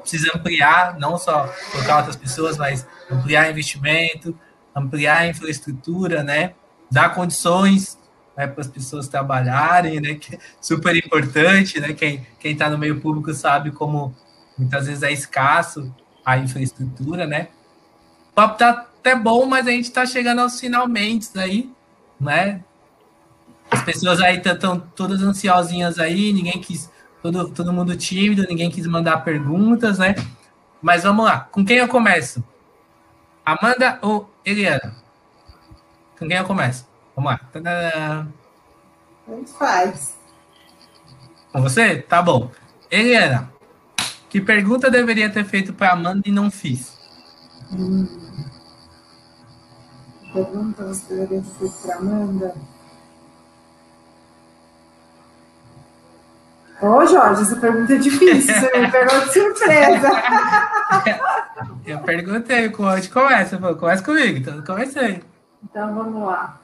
[0.00, 4.38] precisa ampliar, não só colocar outras pessoas, mas ampliar investimento,
[4.74, 6.54] ampliar a infraestrutura, né?
[6.90, 7.98] Dar condições
[8.36, 10.14] né, para as pessoas trabalharem, né?
[10.14, 11.92] Que é super importante, né?
[11.92, 14.14] Quem está no meio público sabe como
[14.56, 17.48] muitas vezes é escasso a infraestrutura, né?
[18.32, 21.70] O papo tá até bom, mas a gente tá chegando aos finalmente aí,
[22.18, 22.64] né?
[23.70, 26.90] As pessoas aí estão todas ansiosinhas aí, ninguém quis
[27.22, 30.14] todo, todo mundo tímido, ninguém quis mandar perguntas, né?
[30.80, 32.42] Mas vamos lá, com quem eu começo?
[33.44, 34.96] Amanda ou Eliana?
[36.18, 36.86] Com quem eu começo?
[37.14, 37.40] Vamos lá.
[37.52, 40.16] Tanto faz.
[41.52, 42.00] Com você?
[42.00, 42.50] Tá bom.
[42.90, 43.52] Eliana,
[44.30, 46.91] que pergunta deveria ter feito para Amanda e não fiz?
[50.32, 52.54] Pergunta você deveria ter feito para Amanda?
[56.82, 60.10] Ô, Jorge, essa pergunta é difícil, você me pegou de surpresa.
[61.86, 63.56] Eu perguntei, onde começa?
[63.56, 65.24] Começa comigo, então comecei.
[65.62, 66.60] Então vamos lá.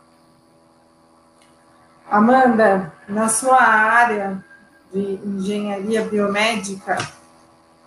[2.10, 4.44] Amanda, na sua área
[4.92, 6.98] de engenharia biomédica,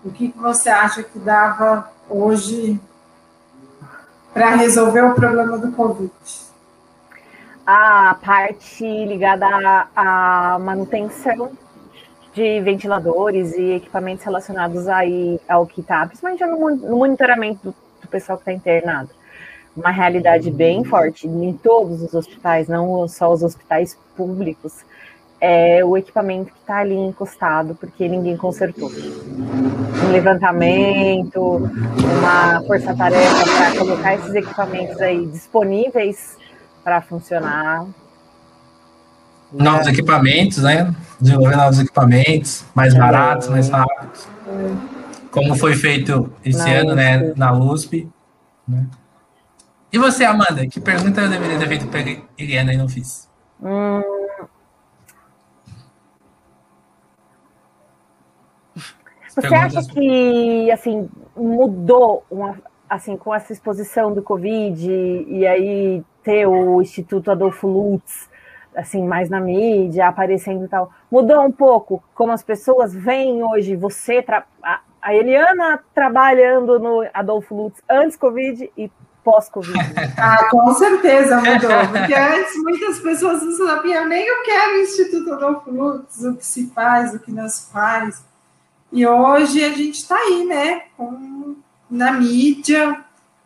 [0.03, 2.79] o que você acha que dava hoje
[4.33, 6.11] para resolver o problema do Covid?
[7.65, 9.45] A parte ligada
[9.95, 11.51] à, manutenção
[12.33, 18.37] de ventiladores e equipamentos relacionados aí ao que está, principalmente no, monitoramento do, do pessoal
[18.37, 19.09] que está internado.
[19.75, 24.83] Uma realidade bem forte em todos os hospitais, não só os hospitais públicos,
[25.41, 28.91] é o equipamento que está ali encostado, porque ninguém consertou.
[28.91, 31.41] Um levantamento,
[32.19, 36.37] uma força-tarefa para colocar esses equipamentos aí disponíveis
[36.83, 37.87] para funcionar.
[39.51, 39.89] Novos é.
[39.89, 40.93] equipamentos, né?
[41.19, 44.27] Desenvolver novos equipamentos, mais baratos, mais rápidos.
[45.31, 46.95] Como foi feito esse na ano, USP.
[46.95, 47.33] né?
[47.35, 48.09] Na USP.
[48.67, 48.85] Né?
[49.91, 50.67] E você, Amanda?
[50.67, 51.99] Que pergunta eu deveria ter feito para
[52.37, 53.27] Eliana e não fiz?
[53.61, 54.01] Hum,
[59.35, 62.57] Você acha que assim mudou uma,
[62.89, 68.29] assim com essa exposição do Covid e aí ter o Instituto Adolfo Lutz
[68.75, 73.75] assim mais na mídia aparecendo e tal mudou um pouco como as pessoas veem hoje
[73.75, 74.23] você
[75.01, 78.91] a Eliana trabalhando no Adolfo Lutz antes Covid e
[79.23, 79.73] pós-Covid.
[80.17, 84.81] Ah, com certeza mudou, porque antes muitas pessoas não sabiam nem o que era o
[84.81, 88.23] Instituto Adolfo Lutz, o que se faz, o que não se faz.
[88.91, 91.55] E hoje a gente está aí, né, com,
[91.89, 93.03] na mídia,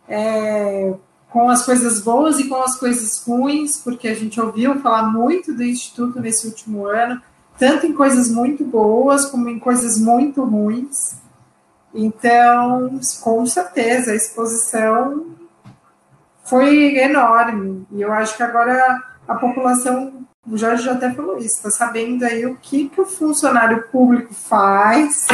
[0.08, 0.94] é,
[1.30, 5.52] com as coisas boas e com as coisas ruins, porque a gente ouviu falar muito
[5.52, 7.20] do Instituto nesse último ano,
[7.58, 11.16] tanto em coisas muito boas como em coisas muito ruins.
[11.94, 15.26] Então, com certeza, a exposição
[16.44, 17.86] foi enorme.
[17.92, 22.24] E eu acho que agora a população o Jorge já até falou isso, está sabendo
[22.24, 25.26] aí o que, que o funcionário público faz,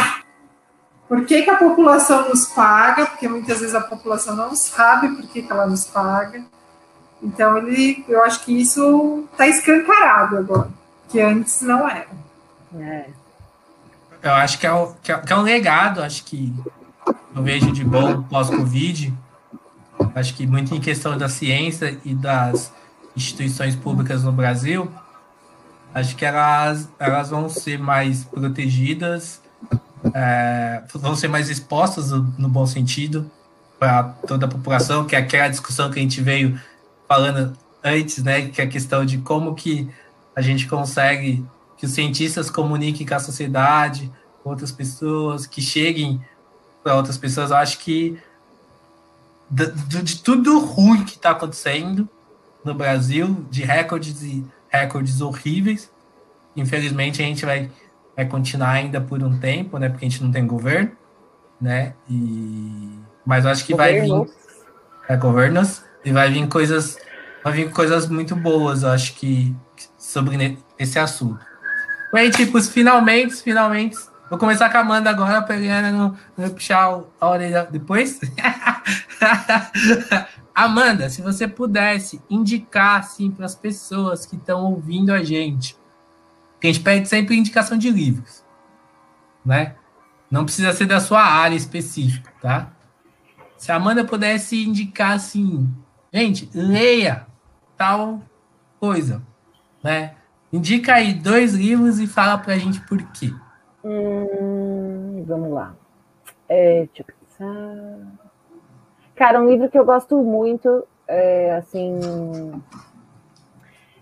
[1.09, 5.27] por que, que a população nos paga, porque muitas vezes a população não sabe por
[5.29, 6.43] que, que ela nos paga.
[7.23, 10.71] Então, ele, eu acho que isso está escancarado agora,
[11.11, 12.09] que antes não era.
[12.75, 13.11] É.
[14.23, 16.53] Eu acho que é, o, que é, que é um legado, acho que
[17.35, 19.13] eu vejo de bom pós-Covid.
[20.15, 22.73] Acho que muito em questão da ciência e das
[23.15, 24.91] instituições públicas no Brasil,
[25.95, 29.41] acho que elas, elas vão ser mais protegidas,
[30.15, 33.31] é, vão ser mais expostas no, no bom sentido
[33.79, 36.61] para toda a população, que é aquela discussão que a gente veio
[37.09, 39.89] falando antes, né, que é a questão de como que
[40.35, 41.45] a gente consegue
[41.77, 44.11] que os cientistas comuniquem com a sociedade,
[44.43, 46.21] com outras pessoas, que cheguem
[46.83, 47.51] para outras pessoas.
[47.51, 48.17] Eu acho que
[49.51, 49.67] de,
[50.03, 52.09] de tudo ruim que está acontecendo
[52.65, 54.45] no Brasil, de recordes e
[54.81, 55.91] recordes horríveis.
[56.57, 57.71] Infelizmente, a gente vai,
[58.17, 59.89] vai continuar ainda por um tempo, né?
[59.89, 60.93] Porque a gente não tem governo,
[61.61, 61.95] né?
[62.09, 62.99] E...
[63.25, 64.11] Mas eu acho que vai vir.
[65.09, 65.83] É, governos.
[66.05, 66.99] E vai vir coisas.
[67.45, 69.55] Vai vir coisas muito boas, eu acho que
[69.99, 71.45] sobre esse assunto.
[72.13, 73.97] Bem, tipo, os finalmente, finalmente.
[74.29, 78.21] Vou começar com a Amanda agora, a não, não puxar a orelha depois.
[80.55, 85.77] Amanda, se você pudesse indicar assim para as pessoas que estão ouvindo a gente,
[86.61, 88.45] que a gente pede sempre indicação de livros,
[89.45, 89.77] né?
[90.31, 92.73] Não precisa ser da sua área específica, tá?
[93.57, 95.73] Se a Amanda pudesse indicar assim,
[96.13, 97.27] gente, leia
[97.77, 98.23] tal
[98.79, 99.23] coisa,
[99.83, 100.17] né?
[100.53, 103.33] Indica aí dois livros e fala para a gente por quê.
[103.85, 105.75] Hum, vamos lá.
[106.49, 108.22] É, deixa eu pensar.
[109.15, 112.01] Cara, um livro que eu gosto muito, é, assim,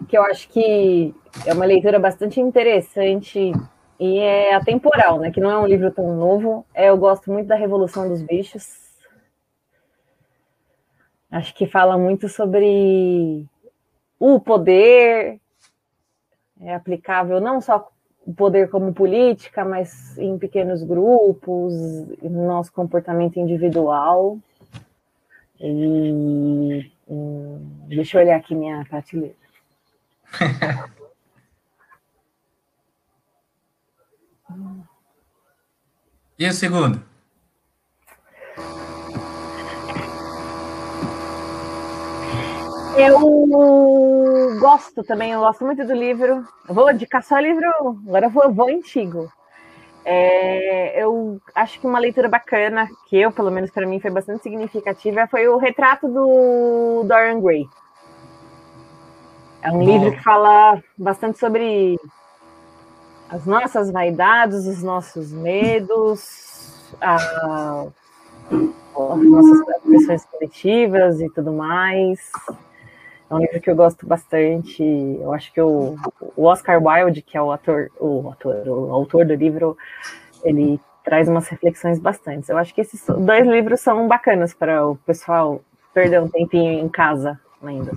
[0.08, 3.52] que eu acho que é uma leitura bastante interessante
[3.98, 5.30] e é atemporal, né?
[5.30, 6.64] Que não é um livro tão novo.
[6.72, 8.78] É, eu gosto muito da Revolução dos Bichos.
[11.30, 13.46] Acho que fala muito sobre
[14.18, 15.40] o poder,
[16.60, 17.88] é aplicável não só
[18.26, 21.72] o poder como política, mas em pequenos grupos,
[22.22, 24.38] no nosso comportamento individual.
[25.60, 29.36] E, hum, deixa eu olhar aqui minha prateleira.
[36.38, 37.04] e o segundo?
[42.96, 46.46] Eu gosto também, eu gosto muito do livro.
[46.68, 47.66] Eu vou indicar só livro,
[48.06, 49.30] agora eu vou, vou antigo.
[50.04, 54.42] É, eu acho que uma leitura bacana, que eu, pelo menos para mim, foi bastante
[54.42, 57.68] significativa, foi o retrato do Dorian Gray.
[59.62, 61.98] É um livro que fala bastante sobre
[63.28, 67.86] as nossas vaidades, os nossos medos, a,
[68.50, 72.18] as nossas pressões coletivas e tudo mais.
[73.30, 74.82] É um livro que eu gosto bastante.
[74.82, 75.96] Eu acho que o,
[76.36, 79.78] o Oscar Wilde, que é o ator, o ator, o autor do livro,
[80.42, 82.50] ele traz umas reflexões bastante.
[82.50, 85.62] Eu acho que esses dois livros são bacanas para o pessoal
[85.94, 87.92] perder um tempinho em casa ainda.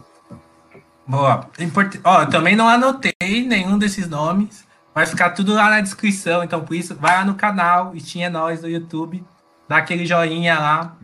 [1.07, 1.49] Boa.
[1.59, 1.95] Import...
[2.03, 4.67] Ó, eu também não anotei nenhum desses nomes.
[4.93, 6.43] Vai ficar tudo lá na descrição.
[6.43, 9.23] Então, por isso, vai lá no canal e tinha nós no YouTube.
[9.67, 10.95] Dá aquele joinha lá,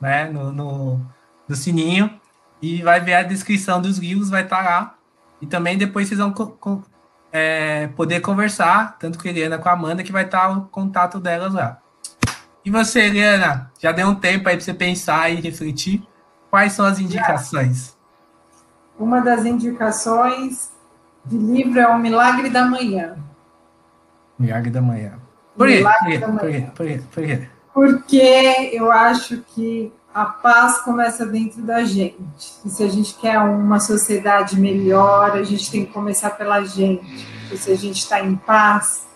[0.00, 0.24] né?
[0.24, 1.00] No, no,
[1.48, 2.10] no sininho
[2.60, 4.94] e vai ver a descrição dos livros, vai estar tá lá.
[5.40, 6.82] E também depois vocês vão co
[7.32, 10.62] é, poder conversar, tanto com a Eliana com a Amanda, que vai estar tá o
[10.62, 11.78] contato delas lá.
[12.64, 16.02] E você, Eliana, já deu um tempo aí para você pensar e refletir.
[16.50, 17.96] Quais são as indicações?
[18.98, 20.72] Uma das indicações
[21.24, 23.16] de livro é O Milagre da Manhã.
[24.38, 25.18] Milagre da Manhã.
[25.56, 25.84] Por quê?
[26.74, 27.02] Por quê?
[27.12, 27.48] Por quê?
[27.74, 32.16] Porque eu acho que a paz começa dentro da gente.
[32.64, 37.24] E se a gente quer uma sociedade melhor, a gente tem que começar pela gente.
[37.52, 39.06] E se a gente está em paz,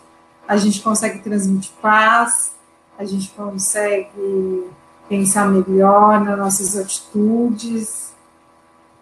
[0.46, 2.54] a gente consegue transmitir paz,
[2.96, 4.70] a gente consegue
[5.08, 8.14] pensar melhor nas nossas atitudes,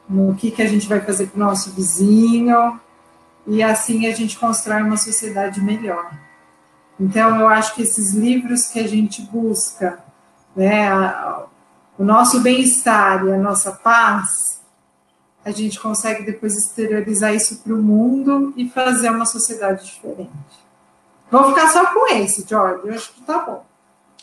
[0.09, 2.81] no que, que a gente vai fazer para o nosso vizinho,
[3.47, 6.11] e assim a gente constrói uma sociedade melhor.
[6.99, 10.03] Então, eu acho que esses livros que a gente busca,
[10.57, 10.89] né,
[12.01, 14.63] o nosso bem-estar e a nossa paz,
[15.45, 20.31] a gente consegue depois exteriorizar isso para o mundo e fazer uma sociedade diferente.
[21.31, 22.89] Vou ficar só com esse, Jorge.
[22.89, 23.67] Eu acho que tá bom.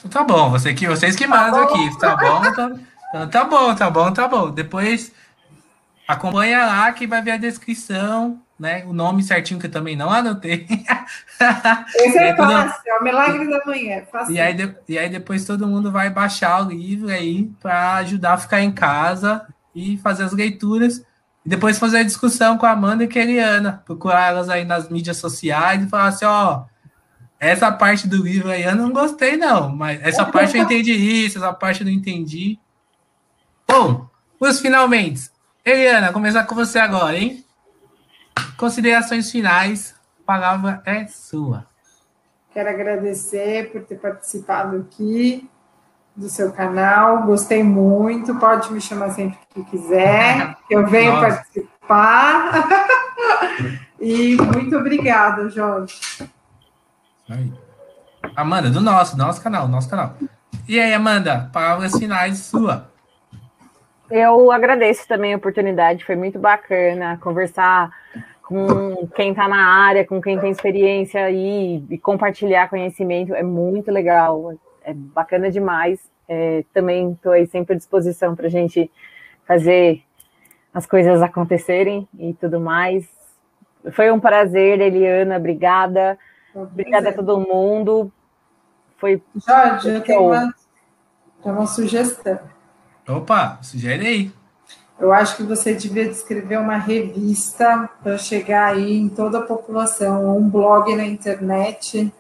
[0.09, 1.99] Tá bom, você que, vocês que mandam tá aqui.
[1.99, 4.49] Tá bom, tá, tá bom, tá bom, tá bom.
[4.49, 5.11] Depois
[6.07, 8.83] acompanha lá que vai ver a descrição né?
[8.85, 10.65] O nome certinho que eu também não anotei.
[11.95, 13.95] Esse é fácil, é o milagre da manhã.
[13.95, 17.95] É e aí, de, e aí depois todo mundo vai baixar o livro aí para
[17.95, 19.45] ajudar a ficar em casa
[19.75, 21.03] e fazer as leituras.
[21.45, 23.83] E depois fazer a discussão com a Amanda e a Eliana.
[23.85, 26.63] Procurar elas aí nas mídias sociais e falar assim, ó.
[27.39, 29.69] Essa parte do livro aí eu não gostei, não.
[29.69, 32.57] Mas essa parte eu entendi isso, essa parte eu não entendi.
[33.67, 35.29] Bom, os finalmente.
[35.63, 37.45] Eliana, começar com você agora, hein?
[38.57, 41.65] Considerações finais, a palavra é sua.
[42.53, 45.47] Quero agradecer por ter participado aqui
[46.15, 51.27] do seu canal, gostei muito, pode me chamar sempre que quiser, eu venho Nossa.
[51.27, 52.67] participar.
[54.01, 55.99] e muito obrigada, Jorge.
[57.29, 57.53] Aí.
[58.35, 60.15] Amanda, do nosso, do nosso canal, nosso canal.
[60.67, 62.89] E aí, Amanda, palavras finais sua.
[64.09, 67.91] Eu agradeço também a oportunidade, foi muito bacana conversar
[68.41, 73.91] com quem está na área, com quem tem experiência e, e, compartilhar conhecimento é muito
[73.91, 74.53] legal,
[74.83, 75.99] é bacana demais.
[76.29, 78.89] É, também estou aí sempre à disposição para a gente
[79.45, 80.01] fazer
[80.73, 83.05] as coisas acontecerem e tudo mais.
[83.91, 86.17] Foi um prazer, Eliana, obrigada.
[86.55, 88.11] Obrigada a todo mundo.
[88.97, 89.21] Foi.
[89.35, 90.53] Jorge, eu tenho uma,
[91.43, 92.39] uma sugestão.
[93.07, 94.31] Opa, sugere aí.
[94.99, 100.35] Eu acho que você devia descrever uma revista para chegar aí em toda a população,
[100.37, 102.11] um blog na internet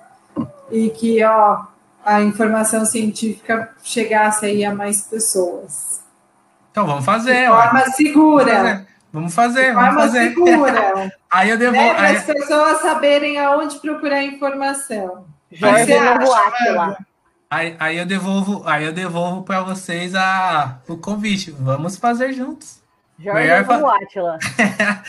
[0.71, 1.63] e que ó,
[2.05, 6.01] a informação científica chegasse aí a mais pessoas.
[6.71, 7.41] Então vamos fazer.
[7.41, 7.91] De forma ó.
[7.91, 8.87] segura.
[9.11, 9.69] Vamos fazer.
[9.69, 10.29] De forma vamos fazer.
[10.29, 11.11] segura.
[11.31, 11.87] aí eu devolvo.
[11.87, 15.25] Né, para as pessoas saberem aonde procurar informação.
[15.51, 16.97] Jorge lá.
[17.49, 21.51] Aí, aí eu devolvo, aí eu devolvo para vocês a, o convite.
[21.51, 22.81] Vamos fazer juntos.
[23.17, 23.79] Melhor fa...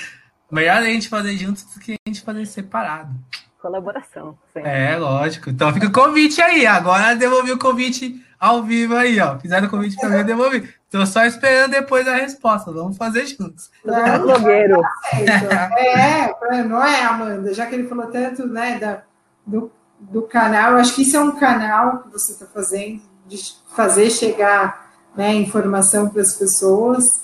[0.50, 3.12] Melhor a gente fazer juntos do que a gente fazer separado.
[3.60, 4.38] Colaboração.
[4.52, 4.70] Sempre.
[4.70, 5.50] É, lógico.
[5.50, 6.64] Então fica o convite aí.
[6.64, 9.36] Agora devolvi o convite ao vivo aí, ó.
[9.38, 10.72] Fizeram o convite para mim, eu devolvi.
[10.90, 12.72] Tô só esperando depois a resposta.
[12.72, 13.70] Vamos fazer juntos.
[13.84, 14.80] É, blogueiro.
[15.12, 17.52] É, não é, Amanda?
[17.52, 19.02] Já que ele falou tanto, né, da,
[19.44, 23.38] do, do canal, eu acho que isso é um canal que você está fazendo, de
[23.74, 27.22] fazer chegar né, informação para as pessoas.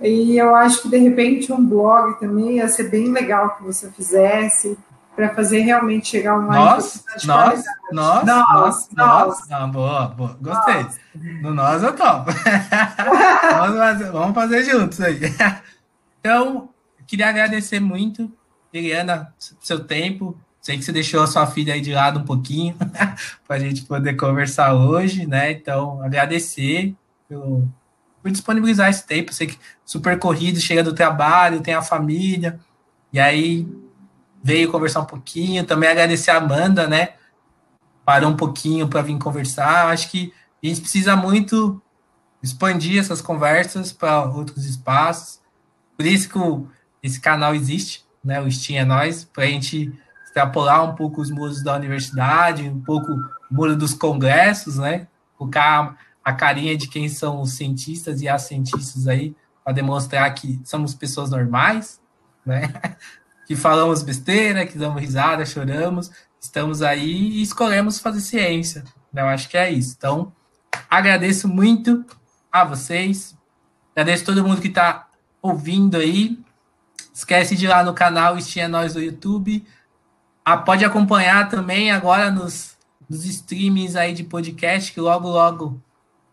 [0.00, 3.90] E eu acho que de repente um blog também ia ser bem legal que você
[3.90, 4.78] fizesse
[5.16, 10.74] para fazer realmente chegar uma nós, nós, nós, nós, nós, nós, boa, boa, gostei.
[10.76, 10.98] Nós.
[11.42, 12.30] No nós eu topo.
[13.58, 15.20] vamos, fazer, vamos fazer juntos aí.
[16.20, 16.68] Então,
[17.06, 18.30] queria agradecer muito,
[18.72, 20.36] Eliana, seu tempo.
[20.68, 22.76] Sei que você deixou a sua filha aí de lado um pouquinho
[23.48, 25.50] para a gente poder conversar hoje, né?
[25.50, 26.94] Então, agradecer
[27.26, 27.66] pelo,
[28.20, 29.32] por disponibilizar esse tempo.
[29.32, 32.60] Sei que super corrido, chega do trabalho, tem a família,
[33.10, 33.66] e aí
[34.44, 35.64] veio conversar um pouquinho.
[35.64, 37.14] Também agradecer a Amanda, né?
[38.04, 39.86] Parou um pouquinho para vir conversar.
[39.86, 41.80] Acho que a gente precisa muito
[42.42, 45.40] expandir essas conversas para outros espaços.
[45.96, 46.38] Por isso que
[47.02, 48.38] esse canal existe, né?
[48.38, 49.90] O Steam é Nós, para a gente
[50.38, 55.08] extrapolar um pouco os muros da universidade, um pouco o muro dos congressos, né?
[55.36, 59.34] Colocar a carinha de quem são os cientistas e as cientistas aí,
[59.64, 62.00] para demonstrar que somos pessoas normais,
[62.46, 62.72] né?
[63.46, 66.10] que falamos besteira, que damos risada, choramos,
[66.40, 68.84] estamos aí e escolhemos fazer ciência.
[69.12, 69.22] Né?
[69.22, 69.94] Eu acho que é isso.
[69.96, 70.32] Então,
[70.88, 72.04] agradeço muito
[72.52, 73.36] a vocês,
[73.92, 75.08] agradeço todo mundo que está
[75.42, 76.38] ouvindo aí.
[77.12, 79.66] Esquece de ir lá no canal Estinha Nós do YouTube.
[80.50, 82.74] Ah, pode acompanhar também agora nos,
[83.06, 85.80] nos streamings aí de podcast, que logo, logo o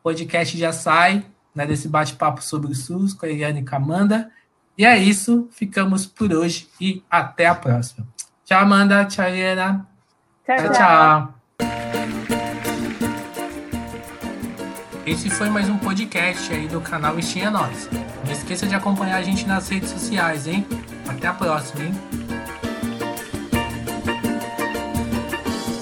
[0.03, 4.32] podcast já sai, né, desse bate-papo sobre o SUS com a Eliane Camanda.
[4.78, 8.07] E é isso, ficamos por hoje e até a próxima.
[8.45, 9.03] Tchau, Amanda.
[9.03, 9.86] Tchau, Helena.
[10.45, 10.72] Tchau, tchau.
[10.72, 11.34] tchau.
[15.05, 17.89] Esse foi mais um podcast aí do canal Estinha Nós.
[18.24, 20.66] Não esqueça de acompanhar a gente nas redes sociais, hein?
[21.05, 22.24] Até a próxima, hein?